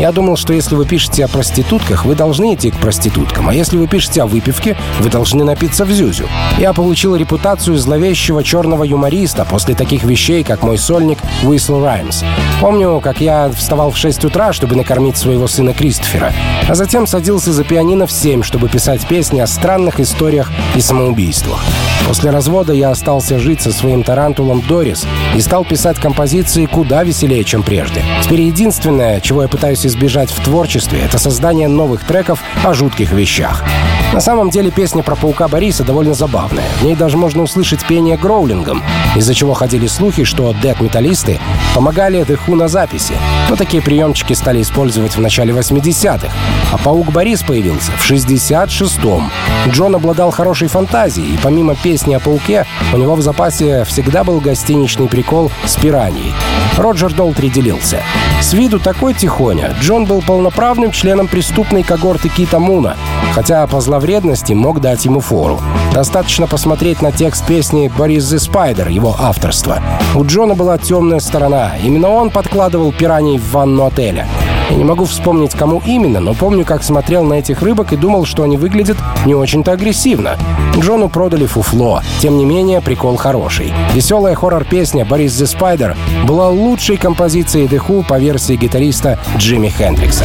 Я 0.00 0.12
думал, 0.12 0.38
что 0.38 0.54
если 0.54 0.76
вы 0.76 0.86
пишете 0.86 1.26
о 1.26 1.28
проститутках, 1.28 2.06
вы 2.06 2.14
должны 2.14 2.54
идти 2.54 2.70
к 2.70 2.76
проституткам, 2.78 3.50
а 3.50 3.54
если 3.54 3.76
вы 3.76 3.86
пишете 3.86 4.22
о 4.22 4.26
выпивке, 4.26 4.74
вы 5.00 5.10
должны 5.10 5.44
напиться 5.44 5.84
в 5.84 5.90
зюзю. 5.90 6.26
Я 6.58 6.72
получил 6.72 7.16
репутацию 7.16 7.76
зловещего 7.76 8.42
черного 8.42 8.84
юмориста 8.84 9.44
после 9.44 9.74
таких 9.74 10.04
вещей, 10.04 10.42
как 10.42 10.62
мой 10.62 10.78
сольник 10.78 11.18
Whistle 11.42 11.84
Rhymes. 11.84 12.24
Помню, 12.62 12.98
как 13.00 13.20
я 13.20 13.50
вставал 13.50 13.90
в 13.90 13.98
6 13.98 14.24
утра, 14.24 14.54
чтобы 14.54 14.74
накормить 14.74 15.18
своего 15.18 15.46
сына 15.46 15.74
Кристофера, 15.74 16.32
а 16.66 16.74
затем 16.74 17.06
садился 17.06 17.52
за 17.52 17.62
пианино 17.64 18.06
в 18.06 18.10
7, 18.10 18.42
чтобы 18.42 18.70
писать 18.70 19.06
песни 19.06 19.40
о 19.40 19.46
странных 19.46 20.00
историях 20.00 20.50
и 20.76 20.80
самоубийствах. 20.80 21.62
После 22.08 22.30
развода 22.30 22.72
я 22.72 22.90
остался 22.90 23.38
жить 23.38 23.60
со 23.60 23.70
своим 23.70 24.02
тарантулом 24.02 24.62
Дорис 24.66 25.06
и 25.36 25.40
стал 25.40 25.64
писать 25.64 25.98
композиции 25.98 26.66
куда 26.66 27.04
веселее, 27.04 27.44
чем 27.44 27.62
прежде. 27.62 28.02
Теперь 28.22 28.40
единственное, 28.40 29.20
чего 29.20 29.42
я 29.42 29.48
пытаюсь 29.48 29.84
избежать 29.90 30.30
в 30.30 30.42
творчестве, 30.42 31.00
это 31.00 31.18
создание 31.18 31.68
новых 31.68 32.04
треков 32.04 32.42
о 32.64 32.72
жутких 32.72 33.12
вещах. 33.12 33.64
На 34.12 34.20
самом 34.20 34.50
деле 34.50 34.72
песня 34.72 35.04
про 35.04 35.14
паука 35.14 35.46
Бориса 35.46 35.84
довольно 35.84 36.14
забавная. 36.14 36.64
В 36.80 36.82
ней 36.82 36.96
даже 36.96 37.16
можно 37.16 37.44
услышать 37.44 37.86
пение 37.86 38.16
гроулингом, 38.16 38.82
из-за 39.14 39.34
чего 39.34 39.54
ходили 39.54 39.86
слухи, 39.86 40.24
что 40.24 40.52
дед-металлисты 40.52 41.38
помогали 41.76 42.20
Who 42.20 42.56
на 42.56 42.66
записи. 42.66 43.14
Но 43.48 43.54
такие 43.54 43.80
приемчики 43.80 44.32
стали 44.32 44.62
использовать 44.62 45.14
в 45.16 45.20
начале 45.20 45.52
80-х. 45.52 46.28
А 46.72 46.78
паук 46.78 47.12
Борис 47.12 47.44
появился 47.44 47.92
в 47.92 48.10
66-м. 48.10 49.30
Джон 49.68 49.94
обладал 49.94 50.32
хорошей 50.32 50.66
фантазией, 50.66 51.34
и 51.34 51.38
помимо 51.38 51.76
песни 51.76 52.14
о 52.14 52.20
пауке, 52.20 52.66
у 52.92 52.96
него 52.96 53.14
в 53.14 53.22
запасе 53.22 53.84
всегда 53.84 54.24
был 54.24 54.40
гостиничный 54.40 55.06
прикол 55.06 55.52
с 55.64 55.76
пираньей. 55.76 56.32
Роджер 56.76 57.12
Долтри 57.12 57.48
делился. 57.48 58.02
С 58.40 58.54
виду 58.54 58.80
такой 58.80 59.14
тихоня, 59.14 59.74
Джон 59.80 60.06
был 60.06 60.22
полноправным 60.22 60.92
членом 60.92 61.28
преступной 61.28 61.82
когорты 61.82 62.28
Кита 62.28 62.58
Муна, 62.58 62.96
хотя 63.34 63.66
по 63.66 63.80
зловредности 64.00 64.54
мог 64.54 64.80
дать 64.80 65.04
ему 65.04 65.20
фору. 65.20 65.60
Достаточно 65.92 66.46
посмотреть 66.46 67.02
на 67.02 67.12
текст 67.12 67.46
песни 67.46 67.92
«Boris 67.98 68.32
the 68.32 68.38
Spider» 68.38 68.90
его 68.90 69.14
авторства. 69.18 69.80
У 70.16 70.24
Джона 70.24 70.54
была 70.54 70.78
темная 70.78 71.20
сторона. 71.20 71.72
Именно 71.84 72.08
он 72.08 72.30
подкладывал 72.30 72.92
пираний 72.92 73.36
в 73.36 73.52
ванну 73.52 73.84
отеля. 73.84 74.26
Я 74.70 74.76
не 74.76 74.84
могу 74.84 75.04
вспомнить, 75.04 75.52
кому 75.52 75.82
именно, 75.84 76.20
но 76.20 76.32
помню, 76.32 76.64
как 76.64 76.82
смотрел 76.82 77.24
на 77.24 77.34
этих 77.34 77.60
рыбок 77.60 77.92
и 77.92 77.96
думал, 77.96 78.24
что 78.24 78.42
они 78.42 78.56
выглядят 78.56 78.96
не 79.26 79.34
очень-то 79.34 79.72
агрессивно. 79.72 80.36
Джону 80.78 81.10
продали 81.10 81.44
фуфло. 81.44 82.00
Тем 82.20 82.38
не 82.38 82.46
менее, 82.46 82.80
прикол 82.80 83.16
хороший. 83.16 83.70
Веселая 83.92 84.34
хоррор-песня 84.34 85.04
«Boris 85.04 85.32
the 85.32 85.44
Spider» 85.44 85.94
была 86.26 86.48
лучшей 86.48 86.96
композицией 86.96 87.66
The 87.66 87.82
Who 87.86 88.06
по 88.06 88.18
версии 88.18 88.56
гитариста 88.56 89.18
Джимми 89.36 89.68
Хендрикса. 89.68 90.24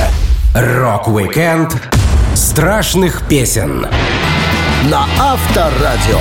Рок-викенд 0.54 1.76
страшных 2.36 3.28
песен 3.28 3.88
на 4.92 5.06
Авторадио. 5.20 6.20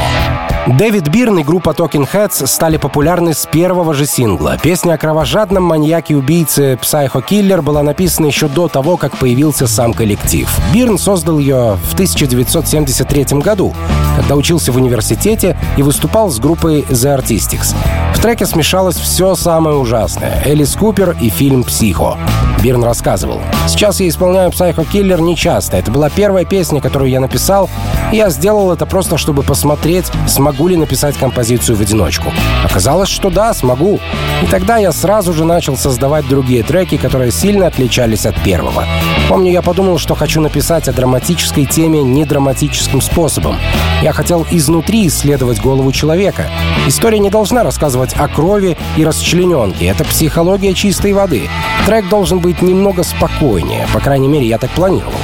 Дэвид 0.78 1.08
Бирн 1.08 1.40
и 1.40 1.44
группа 1.44 1.70
Talking 1.70 2.08
Heads 2.10 2.46
стали 2.46 2.78
популярны 2.78 3.34
с 3.34 3.46
первого 3.46 3.92
же 3.92 4.06
сингла. 4.06 4.56
Песня 4.62 4.94
о 4.94 4.96
кровожадном 4.96 5.64
маньяке-убийце 5.64 6.78
Psycho 6.80 7.22
Killer 7.28 7.60
была 7.60 7.82
написана 7.82 8.26
еще 8.26 8.48
до 8.48 8.68
того, 8.68 8.96
как 8.96 9.16
появился 9.18 9.66
сам 9.66 9.92
коллектив. 9.92 10.48
Бирн 10.72 10.98
создал 10.98 11.38
ее 11.38 11.76
в 11.90 11.94
1973 11.94 13.40
году, 13.40 13.74
когда 14.16 14.36
учился 14.36 14.72
в 14.72 14.76
университете 14.76 15.58
и 15.76 15.82
выступал 15.82 16.30
с 16.30 16.38
группой 16.38 16.82
The 16.82 17.18
Artistics. 17.18 17.74
В 18.14 18.22
треке 18.22 18.46
смешалось 18.46 18.96
все 18.96 19.34
самое 19.34 19.76
ужасное— 19.76 20.42
Элис 20.46 20.76
Купер 20.76 21.16
и 21.20 21.28
фильм 21.28 21.64
«Психо». 21.64 22.16
Бирн 22.64 22.82
рассказывал. 22.82 23.42
«Сейчас 23.68 24.00
я 24.00 24.08
исполняю 24.08 24.48
Psycho 24.48 24.90
Killer 24.90 25.20
нечасто. 25.20 25.76
Это 25.76 25.90
была 25.90 26.08
первая 26.08 26.46
песня, 26.46 26.80
которую 26.80 27.10
я 27.10 27.20
написал. 27.20 27.68
Я 28.10 28.30
сделал 28.30 28.72
это 28.72 28.86
просто, 28.86 29.18
чтобы 29.18 29.42
посмотреть, 29.42 30.06
смогу 30.26 30.68
ли 30.68 30.76
написать 30.78 31.14
композицию 31.18 31.76
в 31.76 31.82
одиночку. 31.82 32.32
Оказалось, 32.64 33.10
что 33.10 33.28
да, 33.28 33.52
смогу. 33.52 34.00
И 34.42 34.46
тогда 34.46 34.78
я 34.78 34.92
сразу 34.92 35.34
же 35.34 35.44
начал 35.44 35.76
создавать 35.76 36.26
другие 36.26 36.62
треки, 36.62 36.96
которые 36.96 37.32
сильно 37.32 37.66
отличались 37.66 38.24
от 38.24 38.42
первого. 38.42 38.86
Помню, 39.28 39.52
я 39.52 39.60
подумал, 39.60 39.98
что 39.98 40.14
хочу 40.14 40.40
написать 40.40 40.88
о 40.88 40.94
драматической 40.94 41.66
теме 41.66 42.02
недраматическим 42.02 43.02
способом. 43.02 43.56
Я 44.02 44.12
хотел 44.12 44.46
изнутри 44.50 45.06
исследовать 45.08 45.60
голову 45.60 45.92
человека. 45.92 46.46
История 46.86 47.18
не 47.18 47.28
должна 47.28 47.62
рассказывать 47.62 48.14
о 48.14 48.26
крови 48.28 48.78
и 48.96 49.04
расчлененке. 49.04 49.86
Это 49.86 50.04
психология 50.04 50.72
чистой 50.72 51.12
воды. 51.12 51.48
Трек 51.86 52.08
должен 52.08 52.38
быть 52.38 52.53
немного 52.62 53.02
спокойнее. 53.02 53.86
По 53.92 54.00
крайней 54.00 54.28
мере, 54.28 54.46
я 54.46 54.58
так 54.58 54.70
планировал. 54.70 55.14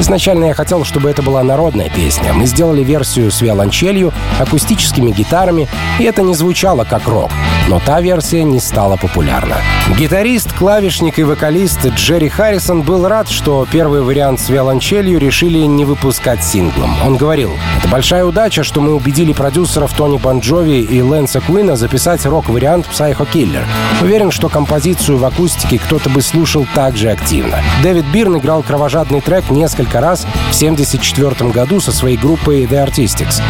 Изначально 0.00 0.46
я 0.46 0.54
хотел, 0.54 0.84
чтобы 0.84 1.08
это 1.10 1.22
была 1.22 1.42
народная 1.42 1.88
песня. 1.88 2.32
Мы 2.32 2.46
сделали 2.46 2.82
версию 2.82 3.30
с 3.30 3.40
виолончелью, 3.40 4.12
акустическими 4.40 5.12
гитарами, 5.12 5.68
и 5.98 6.04
это 6.04 6.22
не 6.22 6.34
звучало 6.34 6.84
как 6.84 7.06
рок. 7.06 7.30
Но 7.68 7.80
та 7.80 8.00
версия 8.00 8.44
не 8.44 8.60
стала 8.60 8.96
популярна. 8.96 9.56
Гитарист, 9.98 10.52
клавишник 10.52 11.18
и 11.18 11.22
вокалист 11.22 11.86
Джерри 11.86 12.28
Харрисон 12.28 12.82
был 12.82 13.08
рад, 13.08 13.28
что 13.28 13.66
первый 13.70 14.02
вариант 14.02 14.40
с 14.40 14.50
виолончелью 14.50 15.18
решили 15.18 15.58
не 15.58 15.84
выпускать 15.84 16.44
синглом. 16.44 16.94
Он 17.04 17.16
говорил, 17.16 17.52
«Это 17.78 17.88
большая 17.88 18.24
удача, 18.24 18.64
что 18.64 18.80
мы 18.80 18.94
убедили 18.94 19.32
продюсеров 19.32 19.94
Тони 19.94 20.18
Бонджови 20.18 20.80
и 20.80 21.00
Лэнса 21.00 21.40
Куина 21.40 21.76
записать 21.76 22.26
рок-вариант 22.26 22.86
Psycho 22.92 23.26
Killer. 23.32 23.64
Уверен, 24.02 24.30
что 24.30 24.48
композицию 24.48 25.18
в 25.18 25.24
акустике 25.24 25.78
кто-то 25.78 26.10
бы 26.10 26.20
слушал 26.20 26.66
так 26.74 26.96
же 26.96 27.10
активно. 27.10 27.62
Дэвид 27.82 28.04
Бирн 28.06 28.38
играл 28.38 28.62
кровожадный 28.62 29.20
трек 29.20 29.50
несколько 29.50 30.00
раз 30.00 30.26
в 30.50 30.56
1974 30.56 31.50
году 31.50 31.80
со 31.80 31.92
своей 31.92 32.16
группой 32.16 32.64
The 32.64 32.86
Artistics. 32.86 33.40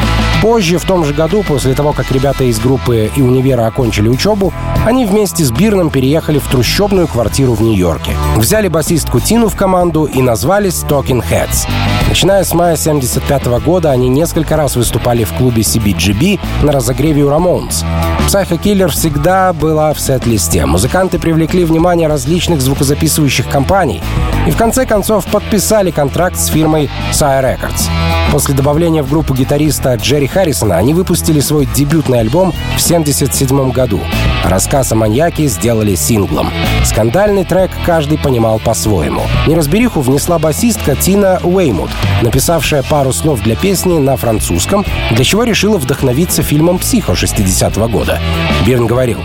Позже, 0.43 0.79
в 0.79 0.85
том 0.85 1.05
же 1.05 1.15
году, 1.15 1.43
после 1.43 1.75
того, 1.75 1.93
как 1.93 2.13
ребята 2.13 2.45
из 2.45 2.59
группы 2.59 3.11
и 3.17 3.23
универа 3.23 3.67
окончили 3.67 4.04
учебу, 4.09 4.53
они 4.87 5.07
вместе 5.07 5.45
с 5.45 5.51
Бирном 5.51 5.91
переехали 5.91 6.39
в 6.39 6.47
трущобную 6.49 7.09
квартиру 7.09 7.55
в 7.55 7.63
Нью-Йорке. 7.63 8.13
Взяли 8.37 8.69
басистку 8.69 9.21
Тину 9.21 9.49
в 9.49 9.57
команду 9.57 10.05
и 10.05 10.21
назвались 10.23 10.85
Talking 10.85 11.23
Heads. 11.29 11.69
Начиная 12.09 12.45
с 12.45 12.53
мая 12.53 12.75
1975 12.75 13.65
года 13.65 13.91
они 13.91 14.09
несколько 14.09 14.57
раз 14.57 14.77
выступали 14.77 15.25
в 15.25 15.33
клубе 15.33 15.63
CBGB 15.63 16.39
на 16.63 16.73
разогреве 16.73 17.25
у 17.25 17.31
Рамонс. 17.31 17.85
Psycho 18.29 18.61
Killer 18.61 18.89
всегда 18.89 19.53
была 19.53 19.93
в 19.93 20.01
сет-листе. 20.01 20.65
Музыканты 20.67 21.19
привлекли 21.19 21.65
внимание 21.65 22.09
различных 22.09 22.61
звукозаписывающих 22.61 23.49
компаний 23.49 24.01
и 24.47 24.51
в 24.51 24.57
конце 24.57 24.87
концов 24.87 25.27
подписали 25.27 25.91
контракт 25.91 26.39
с 26.39 26.47
фирмой 26.47 26.91
Sire 27.13 27.43
Records. 27.43 27.89
После 28.33 28.55
добавления 28.55 29.03
в 29.03 29.11
группу 29.11 29.35
гитариста 29.35 29.95
Джерри 29.95 30.27
Харрисона 30.27 30.77
они 30.77 30.95
выпустили 30.95 31.41
свой 31.41 31.67
дебютный 31.67 32.21
альбом 32.21 32.53
в 32.77 32.85
1977 32.85 33.71
году. 33.71 33.94
Eldorado. 33.95 34.34
Рассказ 34.45 34.93
о 34.93 34.95
маньяке 34.95 35.47
сделали 35.47 35.95
синглом. 35.95 36.53
Скандальный 36.85 37.45
трек 37.45 37.71
каждый 37.87 38.19
понимал 38.19 38.59
по-своему. 38.59 39.23
Неразбериху 39.47 40.03
внесла 40.03 40.39
басистка 40.39 40.95
Тина 40.95 41.41
Уэймут, 41.43 41.91
написавшая 42.21 42.83
пару 42.83 43.13
слов 43.13 43.41
для 43.41 43.57
песни 43.57 43.99
на 43.99 44.17
французском, 44.17 44.85
для 45.13 45.25
чего 45.25 45.45
решила 45.45 45.79
вдохновиться 45.79 46.43
фильмом 46.43 46.79
«Психо» 46.79 47.13
60-го 47.13 47.89
года. 47.89 48.21
Бирн 48.67 48.87
говорил, 48.87 49.21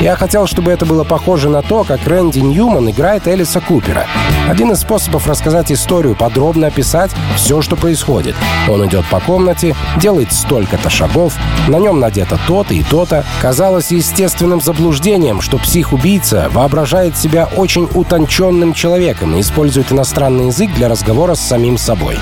«Я 0.00 0.16
хотел, 0.16 0.48
чтобы 0.48 0.72
это 0.72 0.84
было 0.86 1.04
похоже 1.04 1.48
на 1.48 1.62
то, 1.62 1.84
как 1.84 2.04
Рэнди 2.06 2.40
Ньюман 2.40 2.90
играет 2.90 3.28
Элиса 3.28 3.60
Купера. 3.60 4.06
Один 4.48 4.72
из 4.72 4.80
способов 4.80 5.28
рассказать 5.28 5.70
историю, 5.70 6.16
подробно 6.16 6.66
описать 6.66 7.12
все, 7.36 7.62
что 7.62 7.76
происходит. 7.76 8.34
Он 8.68 8.84
идет 8.86 9.04
по 9.06 9.20
комнате, 9.20 9.76
делает 9.98 10.32
столько-то 10.32 10.90
шагов, 10.90 11.34
на 11.68 11.78
нем 11.78 12.00
надето 12.00 12.38
то-то 12.46 12.74
и 12.74 12.82
то-то. 12.82 13.24
Казалось 13.40 13.92
естественным 13.92 14.60
заблуждением, 14.64 15.40
что 15.40 15.58
псих-убийца 15.58 16.48
воображает 16.50 17.16
себя 17.16 17.48
очень 17.56 17.88
утонченным 17.94 18.72
человеком 18.72 19.36
и 19.36 19.40
использует 19.40 19.92
иностранный 19.92 20.46
язык 20.46 20.70
для 20.74 20.88
разговора 20.88 21.34
с 21.34 21.40
самим 21.40 21.78
собой. 21.78 22.18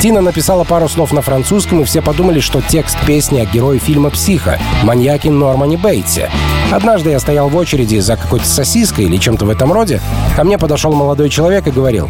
Тина 0.00 0.20
написала 0.20 0.62
пару 0.62 0.88
слов 0.88 1.12
на 1.12 1.22
французском, 1.22 1.80
и 1.80 1.84
все 1.84 2.02
подумали, 2.02 2.38
что 2.38 2.60
текст 2.60 2.96
песни 3.04 3.40
о 3.40 3.46
герое 3.46 3.78
фильма 3.78 4.10
«Психо»— 4.10 4.60
маньяке 4.84 5.30
Нормане 5.30 5.76
Бейтсе. 5.76 6.30
Однажды 6.70 7.10
я 7.10 7.18
стоял 7.18 7.48
в 7.48 7.56
очереди 7.56 7.98
за 7.98 8.16
какой-то 8.16 8.46
сосиской 8.46 9.06
или 9.06 9.16
чем-то 9.16 9.46
в 9.46 9.50
этом 9.50 9.72
роде. 9.72 10.00
Ко 10.36 10.44
мне 10.44 10.58
подошел 10.58 10.92
молодой 10.92 11.30
человек 11.30 11.66
и 11.66 11.72
говорил, 11.72 12.08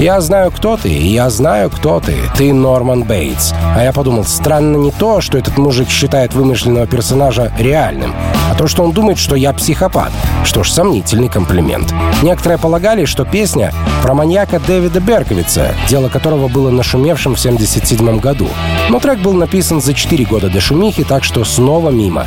«Я 0.00 0.18
знаю, 0.22 0.50
кто 0.50 0.78
ты, 0.78 0.88
я 0.88 1.28
знаю, 1.28 1.68
кто 1.68 2.00
ты. 2.00 2.16
Ты 2.34 2.54
Норман 2.54 3.02
Бейтс». 3.02 3.52
А 3.76 3.84
я 3.84 3.92
подумал, 3.92 4.24
странно 4.24 4.78
не 4.78 4.92
то, 4.92 5.20
что 5.20 5.36
этот 5.36 5.58
мужик 5.58 5.90
считает 5.90 6.32
вымышленного 6.32 6.86
персонажа 6.86 7.52
реальным, 7.58 8.14
а 8.50 8.54
то, 8.54 8.66
что 8.66 8.82
он 8.82 8.92
думает, 8.92 9.18
что 9.18 9.36
я 9.36 9.52
психопат. 9.52 10.10
Что 10.42 10.62
ж, 10.62 10.70
сомнительный 10.70 11.28
комплимент. 11.28 11.92
Некоторые 12.22 12.56
полагали, 12.56 13.04
что 13.04 13.26
песня 13.26 13.74
про 14.02 14.14
маньяка 14.14 14.58
Дэвида 14.58 15.00
Берковица, 15.00 15.74
дело 15.86 16.08
которого 16.08 16.48
было 16.48 16.70
нашумевшим 16.70 17.34
в 17.34 17.38
1977 17.38 18.20
году. 18.20 18.48
Но 18.88 19.00
трек 19.00 19.18
был 19.18 19.34
написан 19.34 19.82
за 19.82 19.92
4 19.92 20.24
года 20.24 20.48
до 20.48 20.62
шумихи, 20.62 21.04
так 21.04 21.24
что 21.24 21.44
снова 21.44 21.90
мимо. 21.90 22.24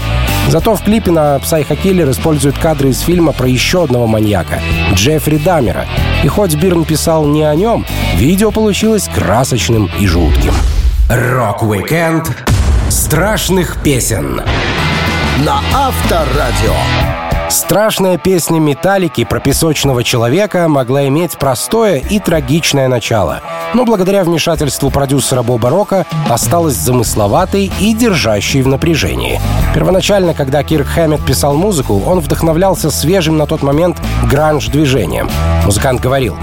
Зато 0.50 0.76
в 0.76 0.84
клипе 0.84 1.10
на 1.10 1.38
Psycho 1.38 2.12
используют 2.12 2.56
кадры 2.60 2.90
из 2.90 3.00
фильма 3.00 3.32
про 3.32 3.48
еще 3.48 3.86
одного 3.86 4.06
маньяка— 4.06 4.60
Джеффри 4.94 5.38
Дамера. 5.38 5.88
И 6.24 6.28
хоть 6.28 6.56
Бирн 6.56 6.86
писал 6.86 7.26
не 7.26 7.44
о 7.44 7.54
нем, 7.54 7.86
видео 8.16 8.52
получилось 8.52 9.10
красочным 9.14 9.90
и 10.00 10.08
жутким. 10.08 10.54
Рок-викенд 11.10 12.32
страшных 12.90 13.78
песен 13.84 14.42
на 15.46 15.60
Авторадио. 15.74 17.23
Страшная 17.54 18.18
песня 18.18 18.58
«Металлики» 18.60 19.24
про 19.26 19.40
песочного 19.40 20.04
человека 20.04 20.68
могла 20.68 21.08
иметь 21.08 21.38
простое 21.38 21.98
и 21.98 22.18
трагичное 22.18 22.88
начало, 22.88 23.42
но 23.76 23.86
благодаря 23.86 24.24
вмешательству 24.24 24.90
продюсера 24.90 25.44
Боба 25.44 25.70
Рока 25.70 26.08
осталась 26.28 26.74
замысловатой 26.74 27.72
и 27.80 27.94
держащей 27.94 28.64
в 28.64 28.68
напряжении. 28.68 29.40
Первоначально, 29.76 30.34
когда 30.34 30.64
Кирк 30.64 30.88
Хэммет 30.88 31.24
писал 31.24 31.54
музыку, 31.54 32.02
он 32.04 32.22
вдохновлялся 32.22 32.90
свежим 32.90 33.38
на 33.38 33.46
тот 33.46 33.62
момент 33.62 34.02
гранж-движением. 34.32 35.30
Музыкант 35.64 36.02
говорил, 36.02 36.36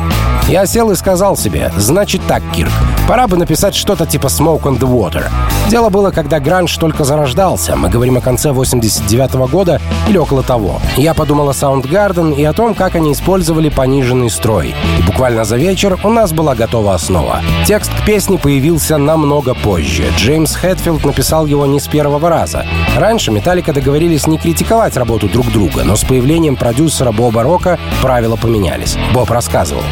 я 0.46 0.64
сел 0.64 0.92
и 0.92 0.94
сказал 0.94 1.36
себе, 1.36 1.72
значит 1.76 2.20
так, 2.28 2.42
Кирк, 2.54 2.70
пора 3.10 3.26
бы 3.26 3.36
написать 3.36 3.74
что-то 3.74 4.06
типа 4.06 4.28
Smoke 4.28 4.62
on 4.62 4.78
the 4.78 4.86
Water. 4.86 5.24
Дело 5.68 5.88
было, 5.88 6.12
когда 6.12 6.38
гранж 6.38 6.76
только 6.76 7.02
зарождался, 7.02 7.74
мы 7.74 7.88
говорим 7.88 8.18
о 8.18 8.20
конце 8.20 8.52
89 8.52 9.34
-го 9.34 9.50
года 9.50 9.80
или 10.08 10.16
около 10.16 10.44
того. 10.44 10.80
Я 10.96 11.12
подумал 11.12 11.48
о 11.48 11.52
Soundgarden 11.52 12.36
и 12.36 12.44
о 12.44 12.52
том, 12.52 12.72
как 12.72 12.94
они 12.94 13.10
использовали 13.10 13.68
пониженный 13.68 14.30
строй. 14.30 14.76
И 15.00 15.02
буквально 15.02 15.44
за 15.44 15.56
вечер 15.56 15.98
у 16.04 16.08
нас 16.08 16.32
была 16.32 16.54
готова 16.54 16.94
основа. 16.94 17.40
Текст 17.66 17.90
к 17.92 18.06
песне 18.06 18.38
появился 18.38 18.96
намного 18.96 19.54
позже. 19.54 20.04
Джеймс 20.16 20.54
Хэтфилд 20.54 21.04
написал 21.04 21.46
его 21.46 21.66
не 21.66 21.80
с 21.80 21.88
первого 21.88 22.28
раза. 22.28 22.64
Раньше 22.96 23.32
Металлика 23.32 23.72
договорились 23.72 24.28
не 24.28 24.38
критиковать 24.38 24.96
работу 24.96 25.28
друг 25.28 25.50
друга, 25.50 25.82
но 25.82 25.96
с 25.96 26.04
появлением 26.04 26.54
продюсера 26.54 27.10
Боба 27.10 27.42
Рока 27.42 27.76
правила 28.02 28.36
поменялись. 28.36 28.96
Боб 29.12 29.30
рассказывал. 29.32 29.82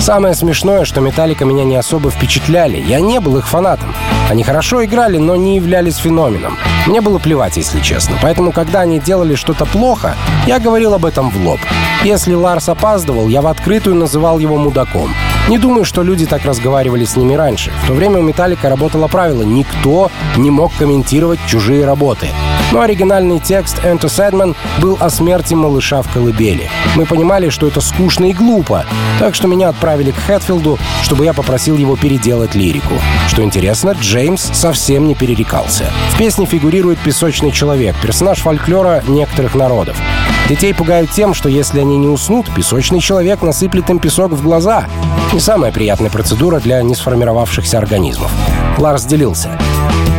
Самое 0.00 0.34
смешное, 0.34 0.86
что 0.86 1.02
Металлика 1.02 1.44
меня 1.44 1.62
не 1.64 1.76
особо 1.76 2.10
впечатляли. 2.10 2.78
Я 2.78 3.00
не 3.00 3.20
был 3.20 3.36
их 3.36 3.46
фанатом. 3.46 3.94
Они 4.30 4.42
хорошо 4.42 4.82
играли, 4.82 5.18
но 5.18 5.36
не 5.36 5.56
являлись 5.56 5.96
феноменом. 5.96 6.56
Мне 6.86 7.02
было 7.02 7.18
плевать, 7.18 7.58
если 7.58 7.80
честно. 7.80 8.16
Поэтому, 8.22 8.50
когда 8.50 8.80
они 8.80 8.98
делали 8.98 9.34
что-то 9.34 9.66
плохо, 9.66 10.16
я 10.46 10.58
говорил 10.58 10.94
об 10.94 11.04
этом 11.04 11.28
в 11.28 11.46
лоб. 11.46 11.60
Если 12.02 12.32
Ларс 12.32 12.70
опаздывал, 12.70 13.28
я 13.28 13.42
в 13.42 13.46
открытую 13.46 13.94
называл 13.94 14.38
его 14.38 14.56
мудаком. 14.56 15.12
Не 15.48 15.58
думаю, 15.58 15.84
что 15.84 16.02
люди 16.02 16.24
так 16.24 16.46
разговаривали 16.46 17.04
с 17.04 17.16
ними 17.16 17.34
раньше. 17.34 17.70
В 17.84 17.88
то 17.88 17.92
время 17.92 18.20
у 18.20 18.22
Металлика 18.22 18.70
работало 18.70 19.06
правило 19.06 19.42
«никто 19.42 20.10
не 20.38 20.50
мог 20.50 20.72
комментировать 20.78 21.40
чужие 21.46 21.84
работы». 21.84 22.28
Но 22.72 22.82
оригинальный 22.82 23.40
текст 23.40 23.78
«Enter 23.80 24.02
Sadman» 24.02 24.54
был 24.80 24.96
о 25.00 25.10
смерти 25.10 25.54
малыша 25.54 26.02
в 26.02 26.12
колыбели. 26.12 26.70
Мы 26.94 27.04
понимали, 27.04 27.48
что 27.48 27.66
это 27.66 27.80
скучно 27.80 28.26
и 28.26 28.32
глупо, 28.32 28.84
так 29.18 29.34
что 29.34 29.48
меня 29.48 29.68
отправили 29.68 30.12
к 30.12 30.16
Хэтфилду, 30.16 30.78
чтобы 31.02 31.24
я 31.24 31.32
попросил 31.32 31.76
его 31.76 31.96
переделать 31.96 32.54
лирику. 32.54 32.94
Что 33.28 33.42
интересно, 33.42 33.96
Джеймс 34.00 34.50
совсем 34.52 35.08
не 35.08 35.14
перерекался. 35.14 35.90
В 36.14 36.18
песне 36.18 36.46
фигурирует 36.46 36.98
песочный 37.00 37.50
человек, 37.50 37.96
персонаж 38.00 38.38
фольклора 38.38 39.02
некоторых 39.08 39.54
народов. 39.54 39.96
Детей 40.48 40.72
пугают 40.72 41.10
тем, 41.10 41.34
что 41.34 41.48
если 41.48 41.80
они 41.80 41.96
не 41.96 42.08
уснут, 42.08 42.52
песочный 42.54 43.00
человек 43.00 43.42
насыплет 43.42 43.90
им 43.90 43.98
песок 43.98 44.32
в 44.32 44.42
глаза. 44.42 44.86
Не 45.32 45.40
самая 45.40 45.72
приятная 45.72 46.10
процедура 46.10 46.60
для 46.60 46.82
несформировавшихся 46.82 47.78
организмов. 47.78 48.32
Ларс 48.78 49.04
делился. 49.04 49.58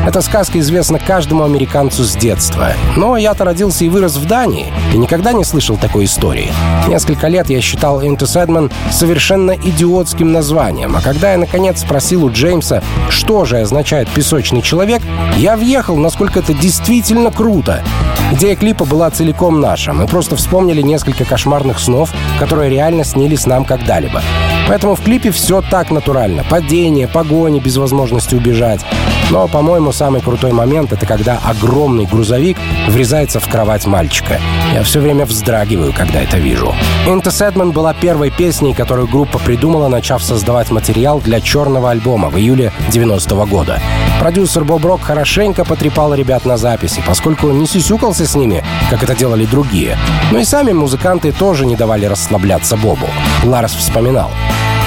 Эта 0.06 0.22
сказка 0.22 0.60
известна 0.60 1.00
каждому 1.00 1.44
американцу 1.44 2.04
с 2.04 2.16
детства. 2.16 2.74
Но 2.98 3.18
я-то 3.18 3.46
родился 3.46 3.86
и 3.86 3.90
вырос 3.90 4.18
в 4.18 4.26
Дании, 4.26 4.74
и 4.94 4.98
никогда 4.98 5.32
не 5.32 5.44
слышал 5.44 5.78
такой 5.78 6.06
истории. 6.06 6.52
Несколько 6.88 7.28
лет 7.28 7.50
я 7.50 7.62
считал 7.62 8.02
Into 8.02 8.24
Sadman 8.24 8.72
совершенно 8.92 9.52
идиотским 9.52 10.32
названием, 10.32 10.96
а 10.96 11.02
когда 11.02 11.34
я, 11.34 11.38
наконец, 11.38 11.82
спросил 11.82 12.26
у 12.26 12.32
Джеймса, 12.32 12.82
что 13.10 13.46
же 13.46 13.60
означает 13.60 14.10
«песочный 14.10 14.62
человек», 14.62 15.02
я 15.38 15.56
въехал, 15.56 15.96
насколько 15.98 16.40
это 16.40 16.54
действительно 16.54 17.32
круто. 17.32 17.84
Идея 18.32 18.56
клипа 18.56 18.86
была 18.86 19.10
целиком 19.12 19.60
наша. 19.60 19.94
Мы 19.94 20.08
просто 20.08 20.36
вспомнили 20.36 20.82
несколько 20.82 21.26
кошмарных 21.26 21.80
снов, 21.80 22.12
которые 22.40 22.70
реально 22.70 23.04
снились 23.04 23.46
нам 23.46 23.66
когда-либо. 23.66 24.22
Поэтому 24.68 24.96
в 24.96 25.02
клипе 25.02 25.32
все 25.32 25.62
так 25.62 25.92
натурально. 25.92 26.46
Падение, 26.50 27.08
погони 27.08 27.60
без 27.60 27.76
возможности 27.76 28.36
убежать. 28.36 28.82
Но, 29.30 29.48
по-моему, 29.48 29.92
самый 29.92 30.22
крутой 30.22 30.52
момент— 30.52 30.92
это 30.94 31.06
когда 31.06 31.40
огромный 31.46 32.06
грузовик 32.06 32.58
врезается 32.88 33.40
в 33.40 33.48
кровать 33.48 33.86
мальчика. 33.86 34.40
Я 34.74 34.84
все 34.84 35.00
время 35.00 35.26
вздрагиваю, 35.26 35.94
когда 35.94 36.22
это 36.22 36.38
вижу. 36.38 36.74
«Into 37.08 37.28
Sadman» 37.28 37.72
была 37.72 37.94
первой 37.94 38.30
песней, 38.30 38.74
которую 38.74 39.08
группа 39.08 39.40
придумала, 39.40 39.88
начав 39.88 40.24
создавать 40.24 40.72
материал 40.72 41.20
для 41.20 41.40
черного 41.40 41.92
альбома 41.92 42.30
в 42.30 42.38
июле 42.38 42.72
90 42.90 43.36
-го 43.36 43.48
года. 43.48 43.80
Продюсер 44.20 44.64
Боб 44.64 44.86
Рок 44.86 45.02
хорошенько 45.02 45.66
потрепал 45.66 46.14
ребят 46.14 46.46
на 46.46 46.58
записи, 46.58 47.02
поскольку 47.06 47.52
не 47.52 47.68
сюсюкался 47.68 48.26
с 48.26 48.36
ними, 48.36 48.64
как 48.90 49.04
это 49.04 49.16
делали 49.16 49.46
другие. 49.46 49.98
Но 50.32 50.40
и 50.40 50.46
сами 50.46 50.74
музыканты 50.74 51.32
тоже 51.32 51.66
не 51.66 51.76
давали 51.76 52.06
расслабляться 52.06 52.78
Бобу. 52.78 53.08
Ларс 53.44 53.74
вспоминал. 53.74 54.32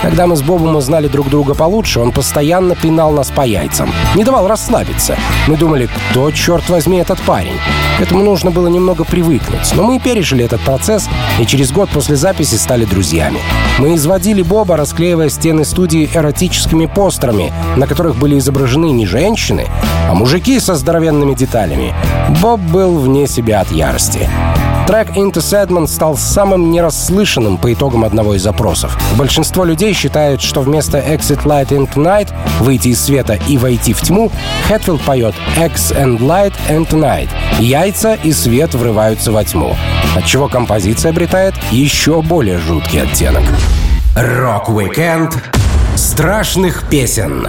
Когда 0.02 0.26
мы 0.26 0.36
с 0.36 0.42
Бобом 0.42 0.76
узнали 0.76 1.08
друг 1.08 1.28
друга 1.30 1.54
получше, 1.54 2.00
он 2.00 2.12
постоянно 2.12 2.74
пинал 2.74 3.12
нас 3.12 3.30
по 3.30 3.42
яйцам. 3.42 3.90
Не 4.14 4.24
давал 4.24 4.46
расслабиться. 4.46 5.16
Мы 5.48 5.56
думали, 5.56 5.88
кто, 6.10 6.30
черт 6.30 6.68
возьми, 6.68 6.98
этот 6.98 7.20
парень? 7.22 7.58
К 7.98 8.02
этому 8.02 8.22
нужно 8.22 8.50
было 8.50 8.68
немного 8.68 9.04
привыкнуть. 9.04 9.72
Но 9.74 9.82
мы 9.82 9.98
пережили 9.98 10.44
этот 10.44 10.60
процесс 10.60 11.08
и 11.40 11.46
через 11.46 11.72
год 11.72 11.88
после 11.90 12.16
записи 12.16 12.56
стали 12.56 12.84
друзьями. 12.84 13.40
Мы 13.78 13.94
изводили 13.94 14.42
Боба, 14.42 14.76
расклеивая 14.76 15.28
стены 15.28 15.64
студии 15.64 16.10
эротическими 16.12 16.86
постерами, 16.86 17.52
на 17.76 17.86
которых 17.86 18.16
были 18.16 18.38
изображены 18.38 18.90
не 18.90 19.06
женщины, 19.06 19.66
а 20.08 20.14
мужики 20.14 20.60
со 20.60 20.74
здоровенными 20.74 21.34
деталями. 21.34 21.94
Боб 22.42 22.60
был 22.60 22.98
вне 22.98 23.26
себя 23.26 23.60
от 23.60 23.70
ярости. 23.70 24.28
Трек 24.86 25.16
Enter 25.16 25.36
Sandman 25.36 25.86
стал 25.86 26.16
самым 26.16 26.70
нерасслышанным 26.70 27.56
по 27.56 27.72
итогам 27.72 28.04
одного 28.04 28.34
из 28.34 28.42
запросов. 28.42 28.98
Большинство 29.16 29.64
людей 29.64 29.94
считают, 29.94 30.42
что 30.42 30.60
вместо 30.60 30.98
Exit 30.98 31.44
Light 31.44 31.68
Enter 31.68 31.94
Night— 31.94 32.28
выйти 32.60 32.88
из 32.88 33.00
света 33.00 33.38
и 33.48 33.56
войти 33.56 33.94
в 33.94 34.02
тьму, 34.02 34.30
Хэтфилд 34.68 35.00
поет 35.00 35.34
Eggs 35.56 35.92
and 35.92 36.18
Light 36.18 36.52
Enter 36.68 36.88
Night— 36.90 37.28
яйца 37.58 38.14
и 38.14 38.32
свет 38.32 38.74
врываются 38.74 39.32
во 39.32 39.42
тьму, 39.42 39.74
отчего 40.14 40.48
композиция 40.48 41.12
обретает 41.12 41.54
еще 41.70 42.20
более 42.20 42.58
жуткий 42.58 43.02
оттенок. 43.02 43.44
Рок-викенд 44.14 45.42
страшных 45.96 46.84
песен 46.88 47.48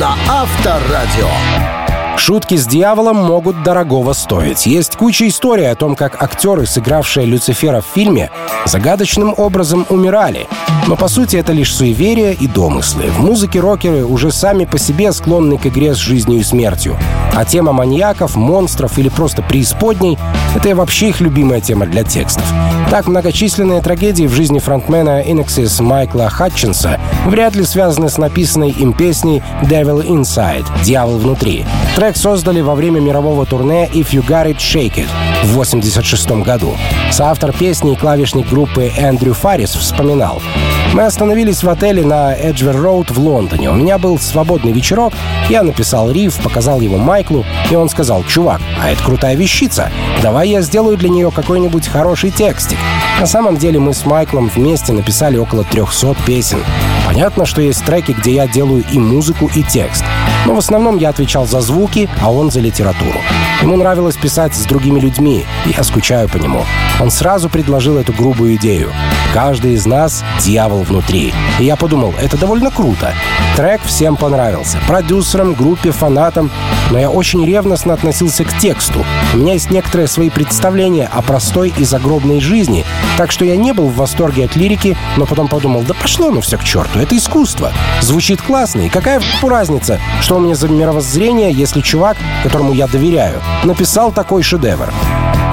На 0.00 0.14
Авторадио. 0.28 1.81
Шутки 2.16 2.56
с 2.56 2.66
дьяволом 2.66 3.16
могут 3.16 3.62
дорогого 3.62 4.12
стоить. 4.12 4.66
Есть 4.66 4.96
куча 4.96 5.28
историй 5.28 5.70
о 5.70 5.74
том, 5.74 5.96
как 5.96 6.22
актеры, 6.22 6.66
сыгравшие 6.66 7.26
Люцифера 7.26 7.80
в 7.80 7.86
фильме, 7.86 8.30
загадочным 8.64 9.34
образом 9.36 9.86
умирали. 9.88 10.46
Но 10.86 10.96
по 10.96 11.08
сути 11.08 11.36
это 11.36 11.52
лишь 11.52 11.74
суеверия 11.74 12.32
и 12.32 12.46
домыслы. 12.46 13.04
В 13.04 13.20
музыке 13.20 13.60
рокеры 13.60 14.04
уже 14.04 14.30
сами 14.30 14.64
по 14.64 14.78
себе 14.78 15.12
склонны 15.12 15.58
к 15.58 15.66
игре 15.66 15.94
с 15.94 15.98
жизнью 15.98 16.40
и 16.40 16.44
смертью. 16.44 16.96
А 17.34 17.44
тема 17.44 17.72
маньяков, 17.72 18.36
монстров 18.36 18.98
или 18.98 19.08
просто 19.08 19.42
преисподней— 19.42 20.18
это 20.54 20.74
вообще 20.74 21.08
их 21.08 21.20
любимая 21.20 21.60
тема 21.60 21.86
для 21.86 22.04
текстов. 22.04 22.44
Так, 22.90 23.06
многочисленные 23.06 23.80
трагедии 23.80 24.26
в 24.26 24.32
жизни 24.32 24.58
фронтмена 24.58 25.22
Inexis 25.22 25.82
Майкла 25.82 26.28
Хатчинса 26.28 27.00
вряд 27.26 27.54
ли 27.54 27.64
связаны 27.64 28.08
с 28.08 28.18
написанной 28.18 28.70
им 28.70 28.92
песней 28.92 29.42
«Devil 29.62 30.06
Inside»— 30.06 30.66
«Дьявол 30.84 31.18
внутри». 31.18 31.64
Трек 31.96 32.16
создали 32.16 32.60
во 32.60 32.74
время 32.74 33.00
мирового 33.00 33.46
турне 33.46 33.88
«If 33.92 34.10
You 34.10 34.26
Got 34.26 34.50
It, 34.52 34.58
Shake 34.58 34.96
It» 34.96 35.08
в 35.44 35.52
1986 35.52 36.44
году. 36.44 36.74
Соавтор 37.10 37.52
песни 37.52 37.92
и 37.92 37.96
клавишник 37.96 38.48
группы 38.48 38.92
Эндрю 38.96 39.34
Фаррис 39.34 39.70
вспоминал. 39.70 40.42
Мы 40.92 41.06
остановились 41.06 41.62
в 41.62 41.70
отеле 41.70 42.04
на 42.04 42.34
Эджвер 42.34 42.76
Роуд 42.76 43.10
в 43.10 43.18
Лондоне. 43.18 43.70
У 43.70 43.74
меня 43.74 43.96
был 43.96 44.18
свободный 44.18 44.72
вечерок, 44.72 45.14
я 45.48 45.62
написал 45.62 46.10
риф, 46.10 46.36
показал 46.42 46.82
его 46.82 46.98
Майклу, 46.98 47.46
и 47.70 47.74
он 47.74 47.88
сказал, 47.88 48.22
«Чувак, 48.24 48.60
а 48.78 48.90
это 48.90 49.02
крутая 49.02 49.34
вещица. 49.34 49.90
Давай 50.22 50.50
я 50.50 50.60
сделаю 50.60 50.98
для 50.98 51.08
нее 51.08 51.30
какой-нибудь 51.30 51.88
хороший 51.88 52.30
текстик». 52.30 52.78
На 53.18 53.26
самом 53.26 53.56
деле 53.56 53.78
мы 53.78 53.94
с 53.94 54.04
Майклом 54.04 54.48
вместе 54.48 54.92
написали 54.92 55.38
около 55.38 55.64
300 55.64 56.14
песен. 56.26 56.58
Понятно, 57.06 57.46
что 57.46 57.62
есть 57.62 57.82
треки, 57.84 58.12
где 58.12 58.34
я 58.34 58.46
делаю 58.46 58.84
и 58.92 58.98
музыку, 58.98 59.50
и 59.54 59.62
текст. 59.62 60.04
Но 60.46 60.54
в 60.54 60.58
основном 60.58 60.98
я 60.98 61.10
отвечал 61.10 61.46
за 61.46 61.60
звуки, 61.60 62.08
а 62.20 62.32
он 62.32 62.50
за 62.50 62.60
литературу. 62.60 63.18
Ему 63.62 63.76
нравилось 63.76 64.16
писать 64.16 64.54
с 64.54 64.64
другими 64.64 64.98
людьми, 64.98 65.44
и 65.66 65.70
я 65.70 65.84
скучаю 65.84 66.28
по 66.28 66.36
нему. 66.36 66.64
Он 67.00 67.10
сразу 67.10 67.48
предложил 67.48 67.96
эту 67.96 68.12
грубую 68.12 68.56
идею. 68.56 68.92
Каждый 69.32 69.74
из 69.74 69.86
нас— 69.86 70.24
дьявол 70.40 70.82
внутри. 70.82 71.32
И 71.58 71.64
я 71.64 71.76
подумал, 71.76 72.12
это 72.20 72.36
довольно 72.36 72.70
круто. 72.70 73.14
Трек 73.56 73.80
всем 73.84 74.16
понравился. 74.16 74.78
Продюсерам, 74.86 75.54
группе, 75.54 75.90
фанатам. 75.90 76.50
Но 76.92 76.98
я 76.98 77.10
очень 77.10 77.44
ревностно 77.46 77.94
относился 77.94 78.44
к 78.44 78.58
тексту. 78.58 79.04
У 79.32 79.38
меня 79.38 79.54
есть 79.54 79.70
некоторые 79.70 80.08
свои 80.08 80.28
представления 80.28 81.08
о 81.10 81.22
простой 81.22 81.72
и 81.78 81.84
загробной 81.84 82.38
жизни. 82.38 82.84
Так 83.16 83.32
что 83.32 83.46
я 83.46 83.56
не 83.56 83.72
был 83.72 83.88
в 83.88 83.96
восторге 83.96 84.44
от 84.44 84.56
лирики, 84.56 84.96
но 85.16 85.24
потом 85.24 85.48
подумал, 85.48 85.82
да 85.82 85.94
пошло 85.94 86.30
ну 86.30 86.42
все 86.42 86.58
к 86.58 86.64
черту, 86.64 86.98
это 86.98 87.16
искусство. 87.16 87.72
Звучит 88.02 88.42
классно, 88.42 88.82
и 88.82 88.88
какая 88.90 89.20
в 89.20 89.48
разница, 89.48 89.98
что 90.20 90.36
у 90.36 90.40
меня 90.40 90.54
за 90.54 90.68
мировоззрение, 90.68 91.50
если 91.50 91.80
чувак, 91.80 92.18
которому 92.42 92.74
я 92.74 92.86
доверяю, 92.86 93.40
написал 93.64 94.12
такой 94.12 94.42
шедевр. 94.42 94.92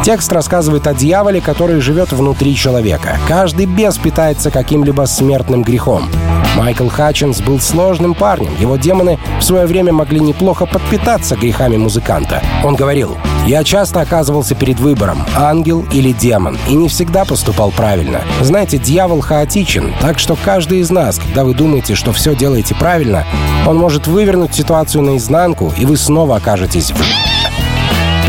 Текст 0.04 0.32
рассказывает 0.32 0.88
о 0.88 0.94
дьяволе, 0.94 1.42
который 1.42 1.82
живет 1.82 2.14
внутри 2.14 2.56
человека. 2.56 3.18
Каждый 3.28 3.66
бес 3.66 3.98
питается 3.98 4.50
каким-либо 4.50 5.06
смертным 5.06 5.62
грехом. 5.62 6.10
Майкл 6.56 6.88
Хатчинс 6.88 7.42
был 7.42 7.60
сложным 7.60 8.14
парнем. 8.14 8.52
Его 8.60 8.78
демоны 8.78 9.20
в 9.40 9.44
свое 9.44 9.66
время 9.66 9.94
могли 9.94 10.20
неплохо 10.20 10.66
подпитаться 10.66 11.36
грехами 11.36 11.78
музыканта. 11.78 12.42
Он 12.64 12.76
говорил, 12.76 13.18
«Я 13.46 13.64
часто 13.64 14.02
оказывался 14.02 14.56
перед 14.56 14.80
выбором, 14.80 15.20
ангел 15.36 15.86
или 15.92 16.12
демон, 16.12 16.58
и 16.68 16.76
не 16.76 16.88
всегда 16.88 17.26
поступал 17.26 17.72
правильно. 17.72 18.22
Знаете, 18.42 18.78
дьявол 18.78 19.22
хаотичен, 19.22 19.94
так 20.02 20.18
что 20.18 20.38
каждый 20.44 20.80
из 20.80 20.90
нас, 20.90 21.20
когда 21.20 21.44
вы 21.44 21.54
думаете, 21.54 21.96
что 21.96 22.14
все 22.14 22.36
делаете 22.36 22.74
правильно, 22.74 23.26
он 23.68 23.78
может 23.78 24.08
вывернуть 24.08 24.56
ситуацию 24.56 25.04
наизнанку, 25.04 25.74
и 25.78 25.86
вы 25.86 25.98
снова 25.98 26.38
окажетесь 26.38 26.92
в 26.92 27.29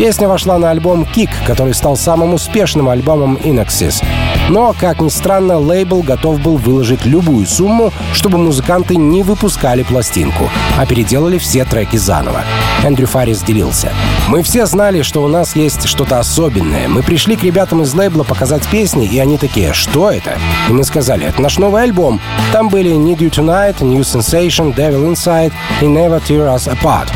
Песня 0.00 0.28
вошла 0.28 0.56
на 0.56 0.70
альбом 0.70 1.02
«Kick», 1.02 1.28
который 1.46 1.74
стал 1.74 1.94
самым 1.94 2.32
успешным 2.32 2.88
альбомом 2.88 3.36
Inexis. 3.36 4.02
Но, 4.48 4.74
как 4.80 5.02
ни 5.02 5.10
странно, 5.10 5.58
лейбл 5.58 6.00
готов 6.00 6.40
был 6.40 6.56
выложить 6.56 7.04
любую 7.04 7.46
сумму, 7.46 7.92
чтобы 8.14 8.38
музыканты 8.38 8.96
не 8.96 9.22
выпускали 9.22 9.82
пластинку, 9.82 10.48
а 10.78 10.86
переделали 10.86 11.36
все 11.36 11.66
треки 11.66 11.98
заново. 11.98 12.44
Эндрю 12.82 13.08
Фаррис 13.08 13.42
делился. 13.42 13.92
«Мы 14.26 14.42
все 14.42 14.64
знали, 14.64 15.02
что 15.02 15.22
у 15.22 15.28
нас 15.28 15.54
есть 15.54 15.86
что-то 15.86 16.18
особенное. 16.18 16.88
Мы 16.88 17.02
пришли 17.02 17.36
к 17.36 17.44
ребятам 17.44 17.82
из 17.82 17.92
лейбла 17.92 18.22
показать 18.22 18.66
песни, 18.68 19.04
и 19.06 19.18
они 19.18 19.36
такие, 19.36 19.74
что 19.74 20.10
это? 20.10 20.38
И 20.70 20.72
мы 20.72 20.84
сказали, 20.84 21.26
это 21.26 21.42
наш 21.42 21.58
новый 21.58 21.82
альбом. 21.82 22.22
Там 22.54 22.70
были 22.70 22.90
Need 22.92 23.18
You 23.18 23.30
Tonight, 23.30 23.84
New 23.84 24.00
Sensation, 24.00 24.74
Devil 24.74 25.12
Inside 25.12 25.52
и 25.82 25.84
Never 25.84 26.22
Tear 26.26 26.56
Us 26.56 26.74
Apart. 26.74 27.10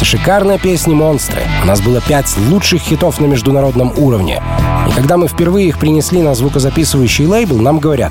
Это 0.00 0.06
шикарные 0.06 0.58
песни-монстры. 0.58 1.42
У 1.62 1.66
нас 1.66 1.82
было 1.82 2.00
пять 2.00 2.34
лучших 2.48 2.80
хитов 2.80 3.20
на 3.20 3.26
международном 3.26 3.92
уровне. 3.98 4.42
И 4.88 4.92
когда 4.92 5.18
мы 5.18 5.28
впервые 5.28 5.68
их 5.68 5.78
принесли 5.78 6.22
на 6.22 6.34
звукозаписывающий 6.34 7.26
лейбл, 7.26 7.58
нам 7.58 7.80
говорят, 7.80 8.10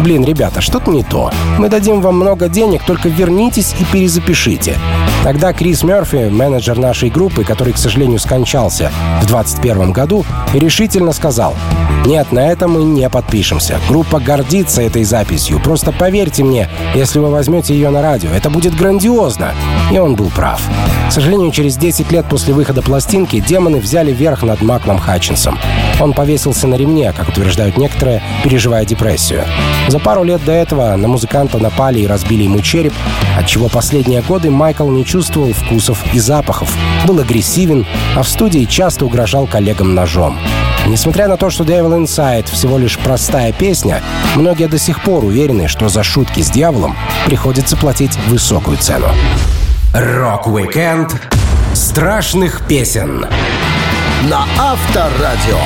блин, 0.00 0.24
ребята, 0.24 0.62
что-то 0.62 0.90
не 0.90 1.02
то. 1.02 1.30
Мы 1.58 1.68
дадим 1.68 2.00
вам 2.00 2.16
много 2.16 2.48
денег, 2.48 2.84
только 2.86 3.10
вернитесь 3.10 3.74
и 3.78 3.84
перезапишите. 3.84 4.78
Тогда 5.24 5.52
Крис 5.52 5.82
Мерфи, 5.82 6.30
менеджер 6.30 6.78
нашей 6.78 7.10
группы, 7.10 7.44
который, 7.44 7.74
к 7.74 7.78
сожалению, 7.78 8.18
скончался 8.18 8.90
в 9.20 9.26
2021 9.26 9.92
году, 9.92 10.24
решительно 10.54 11.12
сказал, 11.12 11.54
нет, 12.06 12.30
на 12.30 12.46
это 12.46 12.68
мы 12.68 12.84
не 12.84 13.10
подпишемся. 13.10 13.80
Группа 13.88 14.20
гордится 14.20 14.80
этой 14.80 15.02
записью. 15.02 15.58
Просто 15.58 15.90
поверьте 15.90 16.44
мне, 16.44 16.68
если 16.94 17.18
вы 17.18 17.30
возьмете 17.30 17.74
ее 17.74 17.90
на 17.90 18.00
радио, 18.00 18.30
это 18.30 18.48
будет 18.48 18.76
грандиозно. 18.76 19.52
И 19.92 19.98
он 19.98 20.14
был 20.14 20.30
прав. 20.30 20.62
К 21.08 21.12
сожалению, 21.12 21.50
через 21.50 21.76
10 21.76 22.12
лет 22.12 22.26
после 22.28 22.54
выхода 22.54 22.80
пластинки 22.80 23.40
демоны 23.40 23.78
взяли 23.78 24.12
верх 24.12 24.44
над 24.44 24.62
Маклом 24.62 24.98
Хатчинсом. 24.98 25.58
Он 26.00 26.12
повесился 26.12 26.68
на 26.68 26.76
ремне, 26.76 27.12
как 27.12 27.28
утверждают 27.28 27.76
некоторые, 27.76 28.22
переживая 28.44 28.84
депрессию. 28.84 29.44
За 29.88 29.98
пару 29.98 30.22
лет 30.22 30.44
до 30.44 30.52
этого 30.52 30.94
на 30.94 31.08
музыканта 31.08 31.58
напали 31.58 32.00
и 32.00 32.06
разбили 32.06 32.44
ему 32.44 32.60
череп, 32.60 32.94
отчего 33.36 33.68
последние 33.68 34.22
годы 34.22 34.50
Майкл 34.50 34.88
не 34.88 35.04
чувствовал 35.04 35.52
вкусов 35.52 36.04
и 36.12 36.20
запахов, 36.20 36.72
был 37.04 37.18
агрессивен, 37.18 37.84
а 38.14 38.22
в 38.22 38.28
студии 38.28 38.64
часто 38.64 39.06
угрожал 39.06 39.46
коллегам 39.46 39.94
ножом. 39.94 40.38
Несмотря 40.86 41.26
на 41.26 41.36
то, 41.36 41.50
что 41.50 41.64
Devil 41.96 42.04
Inside 42.04 42.50
всего 42.50 42.78
лишь 42.78 42.98
простая 42.98 43.52
песня, 43.52 44.02
многие 44.34 44.68
до 44.68 44.78
сих 44.78 45.02
пор 45.02 45.24
уверены, 45.24 45.68
что 45.68 45.88
за 45.88 46.02
шутки 46.02 46.40
с 46.40 46.50
дьяволом 46.50 46.96
приходится 47.26 47.76
платить 47.76 48.16
высокую 48.28 48.76
цену. 48.76 49.06
Рок-викенд 49.94 51.14
страшных 51.74 52.66
песен 52.66 53.26
На 54.28 54.44
Авторадио. 54.58 55.58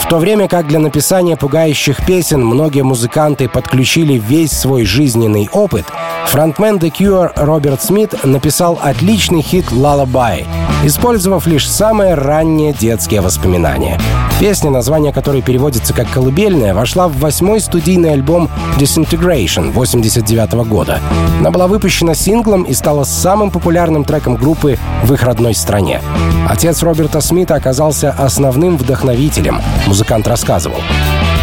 В 0.00 0.08
то 0.08 0.18
время 0.18 0.46
как 0.46 0.68
для 0.68 0.78
написания 0.78 1.36
пугающих 1.36 2.04
песен 2.06 2.44
многие 2.44 2.82
музыканты 2.82 3.48
подключили 3.48 4.14
весь 4.14 4.52
свой 4.52 4.84
жизненный 4.84 5.48
опыт, 5.52 5.86
Фронтмен 6.26 6.76
The 6.76 6.90
Cure 6.90 7.32
Роберт 7.36 7.82
Смит 7.82 8.24
написал 8.24 8.78
отличный 8.82 9.42
хит 9.42 9.66
«Lullaby», 9.70 10.44
использовав 10.84 11.46
лишь 11.46 11.68
самые 11.68 12.14
ранние 12.14 12.72
детские 12.72 13.20
воспоминания. 13.20 13.98
Песня, 14.40 14.70
название 14.70 15.12
которой 15.12 15.40
переводится 15.40 15.94
как 15.94 16.10
«колыбельная», 16.10 16.74
вошла 16.74 17.08
в 17.08 17.16
восьмой 17.18 17.60
студийный 17.60 18.12
альбом 18.12 18.50
Disintegration 18.76 19.70
89 19.70 20.68
года. 20.68 21.00
Она 21.38 21.50
была 21.50 21.68
выпущена 21.68 22.14
синглом 22.14 22.64
и 22.64 22.74
стала 22.74 23.04
самым 23.04 23.50
популярным 23.50 24.04
треком 24.04 24.36
группы 24.36 24.78
в 25.04 25.14
их 25.14 25.22
родной 25.22 25.54
стране. 25.54 26.02
Отец 26.48 26.82
Роберта 26.82 27.20
Смита 27.20 27.54
оказался 27.54 28.10
основным 28.10 28.76
вдохновителем, 28.76 29.60
музыкант 29.86 30.26
рассказывал. 30.28 30.78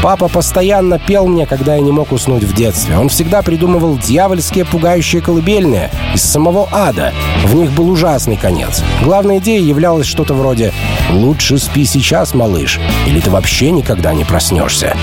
Папа 0.04 0.28
постоянно 0.28 1.00
пел 1.00 1.28
мне, 1.28 1.46
когда 1.46 1.76
я 1.76 1.82
не 1.82 1.94
мог 1.94 2.12
уснуть 2.12 2.44
в 2.44 2.54
детстве. 2.54 2.98
Он 2.98 3.08
всегда 3.08 3.42
придумывал 3.42 3.98
дьявольские 3.98 4.66
пугающие 4.66 5.22
колыбельные 5.22 5.92
из 6.14 6.22
самого 6.22 6.68
ада. 6.74 7.14
В 7.46 7.56
них 7.56 7.72
был 7.72 7.90
ужасный 7.90 8.36
конец. 8.36 8.84
Главной 9.02 9.38
идеей 9.38 9.64
являлось 9.64 10.06
что-то 10.06 10.34
вроде 10.34 10.74
«Лучше 11.10 11.58
спи 11.58 11.86
сейчас, 11.86 12.34
малыш, 12.34 12.82
или 13.08 13.22
ты 13.22 13.30
вообще 13.30 13.72
никогда 13.72 14.14
не 14.14 14.26
проснешься». 14.26 14.98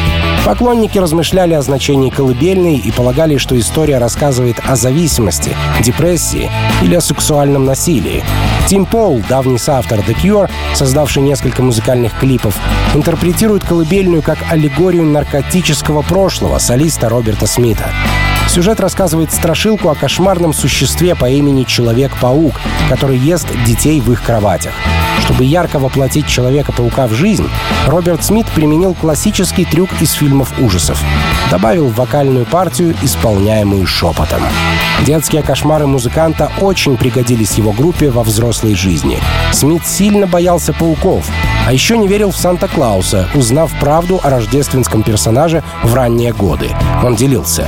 Поклонники 0.50 0.98
размышляли 0.98 1.54
о 1.54 1.62
значении 1.62 2.10
колыбельной 2.10 2.74
и 2.74 2.90
полагали, 2.90 3.36
что 3.36 3.56
история 3.56 3.98
рассказывает 3.98 4.56
о 4.66 4.74
зависимости, 4.74 5.56
депрессии 5.80 6.50
или 6.82 6.96
о 6.96 7.00
сексуальном 7.00 7.66
насилии. 7.66 8.24
Тим 8.66 8.84
Пол, 8.84 9.22
давний 9.28 9.58
соавтор 9.58 10.00
The 10.00 10.16
Cure, 10.20 10.50
создавший 10.74 11.22
несколько 11.22 11.62
музыкальных 11.62 12.18
клипов, 12.18 12.56
интерпретирует 12.94 13.64
колыбельную 13.64 14.22
как 14.22 14.38
аллегорию 14.50 15.04
наркотического 15.04 16.02
прошлого 16.02 16.58
солиста 16.58 17.08
Роберта 17.08 17.46
Смита. 17.46 17.92
Сюжет 18.48 18.80
рассказывает 18.80 19.30
страшилку 19.30 19.88
о 19.88 19.94
кошмарном 19.94 20.52
существе 20.52 21.14
по 21.14 21.30
имени 21.30 21.62
Человек-паук, 21.62 22.54
который 22.88 23.18
ест 23.18 23.46
детей 23.64 24.00
в 24.00 24.10
их 24.10 24.20
кроватях. 24.24 24.72
Чтобы 25.30 25.44
ярко 25.44 25.78
воплотить 25.78 26.26
Человека-паука 26.26 27.06
в 27.06 27.12
жизнь, 27.12 27.48
Роберт 27.86 28.24
Смит 28.24 28.48
применил 28.48 28.94
классический 28.94 29.64
трюк 29.64 29.88
из 30.00 30.10
фильмов 30.10 30.52
ужасов. 30.58 31.00
Добавил 31.52 31.86
вокальную 31.86 32.44
партию, 32.46 32.96
исполняемую 33.00 33.86
шепотом. 33.86 34.42
Детские 35.06 35.44
кошмары 35.44 35.86
музыканта 35.86 36.50
очень 36.60 36.96
пригодились 36.96 37.54
его 37.54 37.70
группе 37.70 38.10
во 38.10 38.24
взрослой 38.24 38.74
жизни. 38.74 39.20
Смит 39.52 39.86
сильно 39.86 40.26
боялся 40.26 40.72
пауков, 40.72 41.30
а 41.66 41.73
еще 41.73 41.96
не 41.96 42.09
верил 42.09 42.31
в 42.31 42.37
Санта-Клауса, 42.37 43.29
узнав 43.35 43.73
правду 43.79 44.20
о 44.23 44.31
рождественском 44.31 45.03
персонаже 45.03 45.62
в 45.83 45.94
ранние 45.94 46.33
годы. 46.33 46.70
Он 47.05 47.14
делился. 47.14 47.66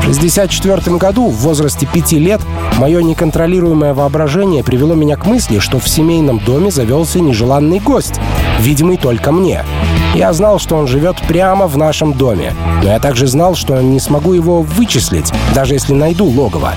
В 0.00 0.10
1964 0.10 0.96
году, 0.96 1.28
в 1.28 1.36
возрасте 1.36 1.86
пяти 1.86 2.18
лет, 2.18 2.40
мое 2.78 3.02
неконтролируемое 3.02 3.94
воображение 3.94 4.64
привело 4.64 4.94
меня 4.94 5.16
к 5.16 5.26
мысли, 5.26 5.58
что 5.58 5.78
в 5.78 5.88
семейном 5.88 6.38
доме 6.38 6.70
завелся 6.70 7.20
нежеланный 7.20 7.80
гость, 7.80 8.20
видимый 8.60 8.96
только 8.96 9.30
мне. 9.30 9.64
Я 10.14 10.32
знал, 10.32 10.58
что 10.58 10.76
он 10.76 10.88
живет 10.88 11.16
прямо 11.28 11.68
в 11.68 11.76
нашем 11.76 12.14
доме, 12.14 12.54
но 12.82 12.90
я 12.90 12.98
также 12.98 13.28
знал, 13.28 13.54
что 13.54 13.80
не 13.80 14.00
смогу 14.00 14.32
его 14.32 14.60
вычислить, 14.60 15.32
даже 15.54 15.74
если 15.74 15.94
найду 15.94 16.24
логово. 16.24 16.74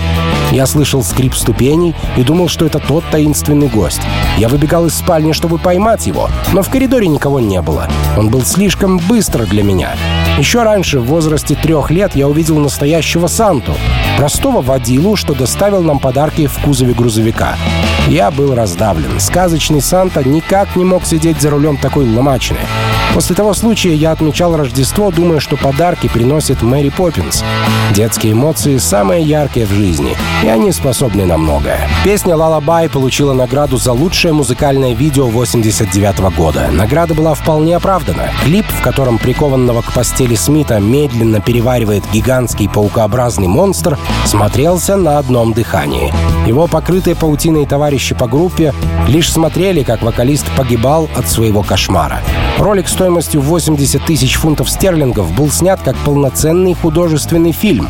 Я 0.51 0.67
слышал 0.67 1.03
скрип 1.03 1.33
ступеней 1.33 1.95
и 2.15 2.21
думал, 2.21 2.47
что 2.47 2.67
это 2.67 2.77
тот 2.77 3.03
таинственный 3.09 3.69
гость. 3.69 4.01
Я 4.37 4.49
выбегал 4.49 4.85
из 4.85 4.93
спальни, 4.93 5.31
чтобы 5.31 5.57
поймать 5.57 6.05
его, 6.05 6.29
но 6.51 6.61
в 6.61 6.69
коридоре 6.69 7.07
никого 7.07 7.39
не 7.39 7.59
было. 7.63 7.87
Он 8.17 8.29
был 8.29 8.43
слишком 8.43 8.99
быстро 8.99 9.45
для 9.45 9.63
меня. 9.63 9.95
Еще 10.37 10.61
раньше, 10.61 10.99
в 10.99 11.05
возрасте 11.05 11.55
трех 11.55 11.89
лет, 11.89 12.15
я 12.15 12.27
увидел 12.27 12.59
настоящего 12.59 13.25
Санту, 13.25 13.73
простого 14.17 14.61
водилу, 14.61 15.15
что 15.15 15.33
доставил 15.33 15.81
нам 15.81 15.97
подарки 15.97 16.45
в 16.45 16.59
кузове 16.59 16.93
грузовика. 16.93 17.55
Я 18.07 18.29
был 18.29 18.53
раздавлен. 18.53 19.19
Сказочный 19.19 19.81
Санта 19.81 20.27
никак 20.27 20.75
не 20.75 20.83
мог 20.83 21.05
сидеть 21.05 21.41
за 21.41 21.49
рулем 21.49 21.77
такой 21.77 22.07
ломачины. 22.07 22.59
После 23.13 23.35
того 23.35 23.53
случая 23.53 23.93
я 23.93 24.11
отмечал 24.11 24.57
Рождество, 24.57 25.11
думая, 25.11 25.39
что 25.39 25.55
подарки 25.55 26.07
приносит 26.07 26.61
Мэри 26.61 26.89
Поппинс. 26.89 27.43
Детские 27.93 28.33
эмоции 28.33 28.77
самые 28.77 29.21
яркие 29.23 29.67
в 29.67 29.69
жизни, 29.69 30.17
и 30.43 30.47
они 30.47 30.71
способны 30.71 31.25
на 31.25 31.37
многое. 31.37 31.87
Песня 32.03 32.35
«Лалабай» 32.35 32.89
получила 32.89 33.33
награду 33.33 33.77
за 33.77 33.93
лучшее 33.93 34.33
музыкальное 34.33 34.93
видео 34.93 35.27
89 35.27 36.35
года. 36.35 36.69
Награда 36.71 37.13
была 37.13 37.35
вполне 37.35 37.75
оправдана. 37.75 38.31
Клип, 38.43 38.65
в 38.67 38.81
котором 38.81 39.19
прикованного 39.19 39.83
к 39.83 39.93
постели 39.93 40.33
Смита 40.33 40.79
медленно 40.79 41.39
переваривает 41.39 42.03
гигантский 42.11 42.67
паукообразный 42.67 43.47
монстр, 43.47 43.99
смотрелся 44.25 44.95
на 44.95 45.19
одном 45.19 45.53
дыхании. 45.53 46.11
Его 46.47 46.65
покрытые 46.67 47.15
паутиной 47.15 47.67
товарищи 47.67 48.15
по 48.15 48.27
группе 48.27 48.73
лишь 49.07 49.31
смотрели, 49.31 49.83
как 49.83 50.01
вокалист 50.01 50.45
погибал 50.57 51.09
от 51.15 51.29
своего 51.29 51.61
кошмара. 51.61 52.21
Ролик 52.57 52.87
стоимостью 52.93 53.41
80 53.41 54.06
тысяч 54.06 54.36
фунтов 54.36 54.69
стерлингов 54.69 55.34
был 55.34 55.49
снят 55.49 55.82
как 55.82 55.97
полноценный 55.97 56.75
художественный 56.75 57.51
фильм. 57.51 57.89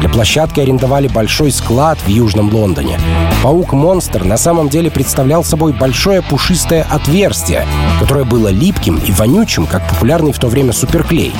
Для 0.00 0.08
площадки 0.08 0.60
арендовали 0.60 1.06
большой 1.06 1.52
склад 1.52 1.98
в 1.98 2.08
Южном 2.08 2.52
Лондоне. 2.54 2.98
Паук-монстр 3.42 4.24
на 4.24 4.38
самом 4.38 4.70
деле 4.70 4.90
представлял 4.90 5.44
собой 5.44 5.74
большое 5.74 6.22
пушистое 6.22 6.86
отверстие, 6.88 7.66
которое 8.00 8.24
было 8.24 8.48
липким 8.48 8.96
и 9.06 9.12
вонючим, 9.12 9.66
как 9.66 9.86
популярный 9.86 10.32
в 10.32 10.38
то 10.38 10.48
время 10.48 10.72
суперклей. 10.72 11.34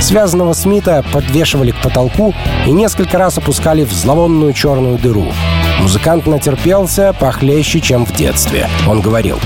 Связанного 0.00 0.52
Смита 0.52 1.04
подвешивали 1.12 1.70
к 1.70 1.80
потолку 1.80 2.34
и 2.66 2.72
несколько 2.72 3.18
раз 3.18 3.38
опускали 3.38 3.84
в 3.84 3.92
зловонную 3.92 4.52
черную 4.52 4.98
дыру. 4.98 5.32
Музыкант 5.80 6.26
натерпелся 6.26 7.14
похлеще, 7.18 7.80
чем 7.80 8.04
в 8.04 8.12
детстве. 8.12 8.68
Он 8.88 9.00
говорил, 9.00 9.38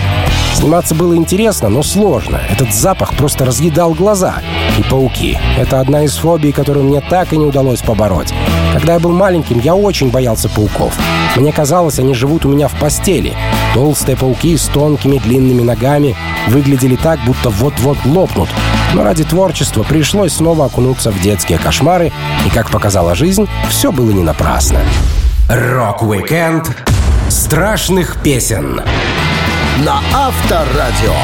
Сниматься 0.54 0.94
было 0.94 1.16
интересно, 1.16 1.68
но 1.68 1.82
сложно. 1.82 2.40
Этот 2.48 2.72
запах 2.72 3.14
просто 3.16 3.44
разъедал 3.44 3.94
глаза. 3.94 4.36
И 4.78 4.82
пауки. 4.82 5.38
Это 5.58 5.80
одна 5.80 6.04
из 6.04 6.16
фобий, 6.16 6.52
которую 6.52 6.86
мне 6.86 7.00
так 7.00 7.32
и 7.32 7.36
не 7.36 7.44
удалось 7.44 7.80
побороть. 7.80 8.32
Когда 8.72 8.94
я 8.94 9.00
был 9.00 9.12
маленьким, 9.12 9.60
я 9.60 9.74
очень 9.74 10.10
боялся 10.10 10.48
пауков. 10.48 10.96
Мне 11.36 11.52
казалось, 11.52 11.98
они 11.98 12.14
живут 12.14 12.44
у 12.44 12.48
меня 12.48 12.68
в 12.68 12.78
постели. 12.78 13.34
Толстые 13.74 14.16
пауки 14.16 14.56
с 14.56 14.66
тонкими 14.66 15.18
длинными 15.18 15.62
ногами 15.62 16.14
выглядели 16.48 16.96
так, 16.96 17.18
будто 17.24 17.50
вот-вот 17.50 17.98
лопнут. 18.04 18.48
Но 18.94 19.02
ради 19.02 19.24
творчества 19.24 19.82
пришлось 19.82 20.34
снова 20.34 20.66
окунуться 20.66 21.10
в 21.10 21.20
детские 21.20 21.58
кошмары, 21.58 22.12
и, 22.46 22.50
как 22.50 22.70
показала 22.70 23.14
жизнь, 23.14 23.48
все 23.68 23.90
было 23.92 24.10
не 24.10 24.22
напрасно. 24.22 24.80
Рок-викенд 25.48 26.70
страшных 27.28 28.22
песен 28.22 28.82
на 29.78 30.00
Авторадио. 30.14 31.14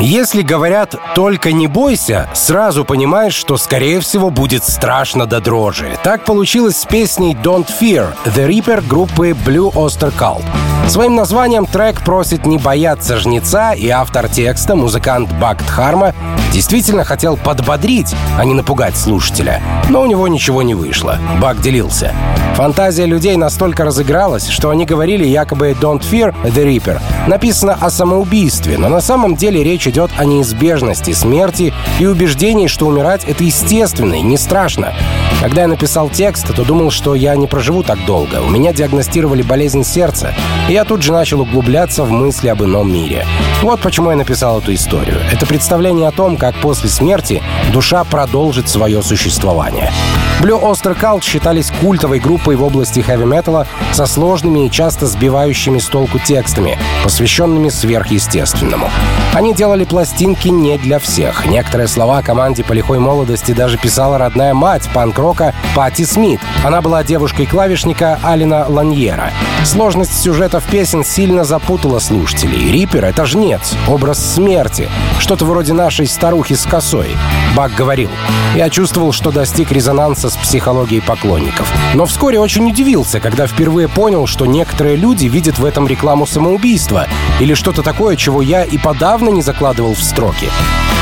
Если 0.00 0.42
говорят 0.42 0.94
«только 1.14 1.52
не 1.52 1.66
бойся», 1.66 2.28
сразу 2.34 2.84
понимаешь, 2.84 3.34
что, 3.34 3.56
скорее 3.58 4.00
всего, 4.00 4.30
будет 4.30 4.64
страшно 4.64 5.26
до 5.26 5.40
дрожи. 5.40 5.96
Так 6.02 6.24
получилось 6.24 6.78
с 6.78 6.84
песней 6.86 7.34
«Don't 7.34 7.68
Fear 7.80 8.08
The 8.24 8.48
Reaper» 8.48 8.86
группы 8.86 9.30
Blue 9.30 9.72
Oyster 9.72 10.12
Cult. 10.12 10.44
Своим 10.88 11.14
названием 11.14 11.66
трек 11.66 12.00
просит 12.00 12.46
не 12.46 12.58
бояться 12.58 13.18
жнеца, 13.18 13.72
и 13.72 13.88
автор 13.88 14.28
текста, 14.28 14.74
музыкант 14.74 15.30
Бакт 15.34 15.68
Харма, 15.68 16.14
действительно 16.52 17.04
хотел 17.04 17.36
подбодрить, 17.36 18.14
а 18.38 18.44
не 18.44 18.54
напугать 18.54 18.96
слушателя. 18.96 19.62
Но 19.88 20.02
у 20.02 20.06
него 20.06 20.28
ничего 20.28 20.62
не 20.62 20.74
вышло. 20.74 21.18
Бак 21.40 21.60
делился. 21.60 22.12
Фантазия 22.54 23.06
людей 23.06 23.36
настолько 23.36 23.84
разыгралась, 23.84 24.48
что 24.48 24.70
они 24.70 24.84
говорили 24.84 25.24
якобы 25.24 25.70
«Don't 25.80 26.02
fear 26.02 26.34
the 26.44 26.64
Reaper». 26.64 27.00
Написано 27.26 27.78
о 27.80 27.88
самоубийстве, 27.90 28.76
но 28.76 28.88
на 28.88 29.00
самом 29.00 29.34
деле 29.36 29.62
речь 29.64 29.86
идет 29.86 30.10
о 30.18 30.24
неизбежности 30.24 31.12
смерти 31.12 31.72
и 31.98 32.06
убеждении, 32.06 32.66
что 32.66 32.86
умирать— 32.86 33.24
это 33.26 33.44
естественно 33.44 34.14
и 34.14 34.20
не 34.20 34.36
страшно. 34.36 34.92
Когда 35.40 35.62
я 35.62 35.68
написал 35.68 36.10
текст, 36.10 36.54
то 36.54 36.64
думал, 36.64 36.90
что 36.90 37.14
я 37.14 37.34
не 37.34 37.46
проживу 37.46 37.82
так 37.82 38.04
долго. 38.04 38.42
У 38.42 38.50
меня 38.50 38.74
диагностировали 38.74 39.40
болезнь 39.40 39.84
сердца, 39.84 40.34
и 40.68 40.74
я 40.74 40.84
тут 40.84 41.02
же 41.02 41.12
начал 41.12 41.40
углубляться 41.40 42.04
в 42.04 42.10
мысли 42.10 42.48
об 42.48 42.62
ином 42.62 42.92
мире. 42.92 43.24
Вот 43.62 43.80
почему 43.80 44.10
я 44.10 44.16
написал 44.16 44.60
эту 44.60 44.74
историю. 44.74 45.16
Это 45.32 45.46
представление 45.46 46.08
о 46.08 46.12
том, 46.12 46.36
как 46.40 46.54
после 46.56 46.88
смерти 46.88 47.42
душа 47.72 48.02
продолжит 48.02 48.68
свое 48.68 49.02
существование. 49.02 49.92
Blue 50.40 50.58
Oyster 50.58 50.98
Cult 50.98 51.22
считались 51.22 51.70
культовой 51.82 52.18
группой 52.18 52.56
в 52.56 52.64
области 52.64 53.00
хэви-металла 53.00 53.66
со 53.92 54.06
сложными 54.06 54.66
и 54.66 54.70
часто 54.70 55.06
сбивающими 55.06 55.78
с 55.78 55.86
толку 55.86 56.18
текстами, 56.18 56.78
посвященными 57.04 57.68
сверхъестественному. 57.68 58.88
Они 59.34 59.52
делали 59.54 59.84
пластинки 59.84 60.48
не 60.48 60.78
для 60.78 60.98
всех. 60.98 61.44
Некоторые 61.44 61.88
слова 61.88 62.22
команде 62.22 62.64
по 62.64 62.72
лихой 62.72 62.98
молодости 62.98 63.52
даже 63.52 63.76
писала 63.76 64.16
родная 64.16 64.54
мать 64.54 64.88
панк-рока 64.94 65.54
Пати 65.76 66.06
Смит. 66.06 66.40
Она 66.64 66.80
была 66.80 67.04
девушкой 67.04 67.44
клавишника 67.44 68.18
Алина 68.24 68.64
Ланьера. 68.66 69.32
Сложность 69.64 70.18
сюжетов 70.18 70.64
песен 70.64 71.04
сильно 71.04 71.44
запутала 71.44 71.98
слушателей. 71.98 72.72
Риппер— 72.72 73.04
это 73.06 73.26
жнец, 73.26 73.74
образ 73.86 74.34
смерти, 74.34 74.88
что-то 75.18 75.44
вроде 75.44 75.74
нашей 75.74 76.06
старой 76.06 76.29
старухи 76.30 76.54
с 76.54 76.64
косой. 76.64 77.08
Бак 77.56 77.74
говорил, 77.74 78.08
я 78.54 78.70
чувствовал, 78.70 79.10
что 79.10 79.32
достиг 79.32 79.72
резонанса 79.72 80.30
с 80.30 80.36
психологией 80.36 81.02
поклонников. 81.02 81.68
Но 81.94 82.06
вскоре 82.06 82.38
очень 82.38 82.68
удивился, 82.68 83.18
когда 83.18 83.48
впервые 83.48 83.88
понял, 83.88 84.28
что 84.28 84.46
некоторые 84.46 84.94
люди 84.94 85.26
видят 85.26 85.58
в 85.58 85.64
этом 85.64 85.88
рекламу 85.88 86.28
самоубийства 86.28 87.08
или 87.40 87.54
что-то 87.54 87.82
такое, 87.82 88.14
чего 88.14 88.42
я 88.42 88.62
и 88.62 88.78
подавно 88.78 89.30
не 89.30 89.42
закладывал 89.42 89.94
в 89.94 90.02
строки. 90.04 90.46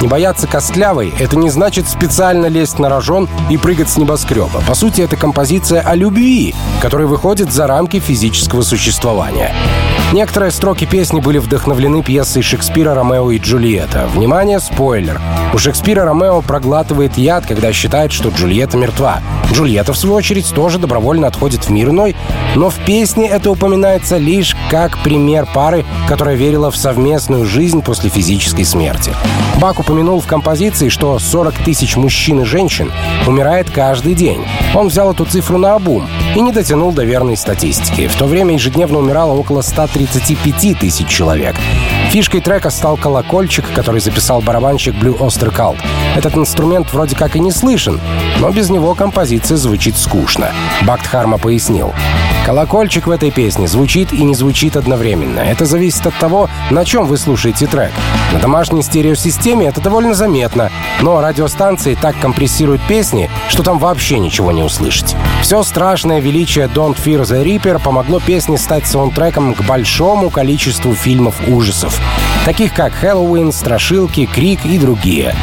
Не 0.01 0.07
бояться 0.07 0.47
костлявой— 0.47 1.13
это 1.19 1.37
не 1.37 1.51
значит 1.51 1.89
специально 1.89 2.47
лезть 2.47 2.79
на 2.79 2.89
рожон 2.89 3.29
и 3.51 3.57
прыгать 3.57 3.89
с 3.89 3.97
небоскреба. 3.97 4.63
По 4.67 4.75
сути, 4.75 5.01
это 5.01 5.17
композиция 5.17 5.81
о 5.81 5.97
любви, 5.97 6.55
которая 6.81 7.09
выходит 7.09 7.53
за 7.53 7.67
рамки 7.67 7.99
физического 7.99 8.63
существования. 8.63 9.53
Некоторые 10.13 10.53
строки 10.53 10.87
песни 10.87 11.21
были 11.21 11.39
вдохновлены 11.39 12.03
пьесой 12.03 12.43
Шекспира 12.43 12.95
«Ромео 12.95 13.31
и 13.33 13.39
Джульетта». 13.39 14.09
Внимание, 14.15 14.59
спойлер. 14.59 15.21
У 15.53 15.59
Шекспира 15.59 16.05
Ромео 16.05 16.41
проглатывает 16.41 17.19
яд, 17.19 17.45
когда 17.47 17.73
считает, 17.75 18.13
что 18.13 18.31
Джульетта 18.31 18.79
мертва. 18.79 19.21
Джульетта, 19.53 19.93
в 19.93 19.99
свою 19.99 20.15
очередь, 20.15 20.51
тоже 20.55 20.79
добровольно 20.79 21.27
отходит 21.27 21.65
в 21.65 21.71
мир 21.71 21.91
иной, 21.91 22.17
но 22.55 22.71
в 22.71 22.77
песне 22.87 23.29
это 23.29 23.51
упоминается 23.51 24.17
лишь 24.17 24.57
как 24.71 24.97
пример 24.99 25.47
пары, 25.53 25.85
которая 26.07 26.37
верила 26.37 26.71
в 26.71 26.77
совместную 26.77 27.45
жизнь 27.45 27.83
после 27.83 28.09
физической 28.09 28.65
смерти. 28.65 29.13
Бак 29.61 29.79
упомянул 29.89 30.21
в 30.21 30.27
композиции, 30.27 30.91
что 30.91 31.19
40 31.19 31.55
тысяч 31.65 31.97
мужчин 31.97 32.43
и 32.43 32.45
женщин 32.45 32.93
умирает 33.27 33.71
каждый 33.71 34.15
день. 34.15 34.45
Он 34.75 34.89
взял 34.89 35.13
эту 35.13 35.25
цифру 35.25 35.57
на 35.57 35.77
обум 35.77 36.07
и 36.37 36.43
не 36.43 36.53
дотянул 36.53 36.93
до 36.93 37.05
верной 37.05 37.39
статистики. 37.39 38.07
В 38.07 38.15
то 38.17 38.27
время 38.27 38.53
ежедневно 38.53 38.99
умирало 38.99 39.33
около 39.33 39.63
135 39.63 40.79
тысяч 40.79 41.09
человек. 41.09 41.57
Фишкой 42.11 42.43
трека 42.43 42.69
стал 42.69 42.99
колокольчик, 42.99 43.65
который 43.75 44.03
записал 44.03 44.43
барабанщик 44.43 44.95
Blue 44.95 45.19
Osterkalt. 45.19 45.79
Этот 46.15 46.37
инструмент 46.37 46.93
вроде 46.93 47.17
как 47.17 47.35
и 47.37 47.41
не 47.41 47.51
слышен, 47.51 47.99
но 48.41 48.51
без 48.51 48.69
него 48.69 48.95
композиция 48.95 49.57
звучит 49.57 49.97
скучно. 49.97 50.53
Бакт 50.83 51.07
Харма 51.07 51.39
пояснил. 51.39 51.95
Колокольчик 52.45 53.07
в 53.07 53.11
этой 53.11 53.31
песне 53.31 53.67
звучит 53.67 54.13
и 54.13 54.23
не 54.23 54.35
звучит 54.35 54.77
одновременно. 54.77 55.41
Это 55.41 55.65
зависит 55.65 56.07
от 56.07 56.15
того, 56.17 56.51
на 56.71 56.85
чем 56.85 57.07
вы 57.07 57.17
слушаете 57.17 57.67
трек. 57.67 57.93
На 58.33 58.39
домашней 58.39 58.83
стереосистеме 58.83 59.67
это 59.67 59.81
довольно 59.81 60.15
заметно, 60.15 60.71
но 61.01 61.21
радиостанции 61.21 61.95
так 61.95 62.19
компрессируют 62.21 62.83
песни, 62.87 63.31
что 63.49 63.63
там 63.63 63.79
вообще 63.79 64.19
ничего 64.19 64.53
не 64.53 64.63
услышать. 64.63 65.17
Все 65.43 65.63
страшное 65.63 66.21
величие 66.21 66.67
Don't 66.67 66.97
Fear 66.97 67.23
the 67.23 67.45
Reaper 67.45 67.83
помогло 67.83 68.21
песне 68.21 68.59
стать 68.59 68.87
саундтреком 68.87 69.55
к 69.55 69.63
большому 69.63 70.31
количеству 70.31 70.95
фильмов 70.95 71.37
ужасов, 71.49 72.01
таких 72.45 72.75
как 72.75 72.93
«Хэллоуин», 72.93 73.53
«Страшилки», 73.53 74.27
«Крик» 74.27 74.65
и 74.65 74.79
другие. 74.79 75.35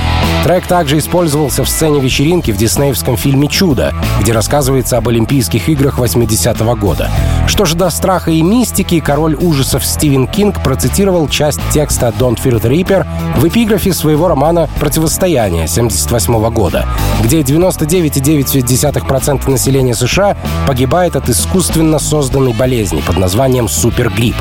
Трек 0.46 0.68
также 0.68 1.00
использовался 1.00 1.64
в 1.64 1.70
сцене 1.70 2.00
вечеринки 2.00 2.52
в 2.52 2.58
диснеевском 2.58 3.18
фильме 3.18 3.48
«Чудо», 3.48 3.96
где 4.22 4.32
рассказывается 4.32 4.98
об 4.98 5.10
Олимпийских 5.10 5.68
играх 5.70 5.98
80-го 5.98 6.76
года. 6.76 7.10
Что 7.48 7.66
же 7.66 7.76
до 7.76 7.90
страха 7.90 8.30
и 8.30 8.44
мистики, 8.44 9.00
король 9.00 9.34
ужасов 9.34 9.84
Стивен 9.84 10.28
Кинг 10.28 10.64
процитировал 10.64 11.28
часть 11.30 11.62
текста 11.72 12.14
«Don't 12.20 12.38
Fear 12.38 12.62
the 12.62 12.70
Reaper» 12.70 13.08
в 13.38 13.48
эпиграфе 13.48 13.92
своего 13.92 14.28
романа 14.28 14.70
«Противостояние» 14.80 15.68
78 15.68 16.52
года, 16.52 16.86
где 17.24 17.42
99,9% 17.42 19.50
населения 19.50 19.96
США 19.96 20.38
погибает 20.68 21.16
от 21.16 21.28
искусственно 21.28 21.98
созданной 21.98 22.54
болезни 22.54 23.02
под 23.02 23.18
названием 23.18 23.68
супергрипп. 23.68 24.36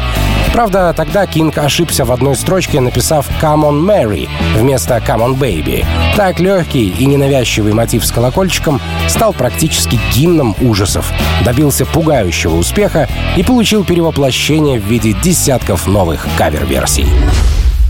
Правда, 0.52 0.92
тогда 0.96 1.26
Кинг 1.26 1.59
ошибся 1.59 2.05
в 2.05 2.12
одной 2.12 2.36
строчке, 2.36 2.80
написав 2.80 3.28
«Come 3.42 3.70
on, 3.70 3.80
Mary» 3.80 4.28
вместо 4.57 4.98
«Come 4.98 5.26
on, 5.26 5.36
baby». 5.38 5.84
Так 6.16 6.38
легкий 6.38 6.90
и 6.90 7.07
ненавязчивый 7.07 7.72
мотив 7.72 8.05
с 8.05 8.12
колокольчиком 8.12 8.80
стал 9.09 9.32
практически 9.32 9.99
гимном 10.12 10.55
ужасов, 10.61 11.12
добился 11.45 11.86
пугающего 11.86 12.55
успеха 12.55 13.09
и 13.36 13.42
получил 13.42 13.84
перевоплощение 13.84 14.78
в 14.78 14.84
виде 14.84 15.12
десятков 15.12 15.86
новых 15.86 16.26
кавер-версий. 16.38 17.07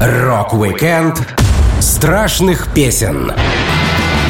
Рок-викенд 0.01 1.23
страшных 1.81 2.69
песен 2.73 3.33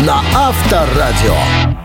на 0.05 0.21
Авторадио. 0.35 1.84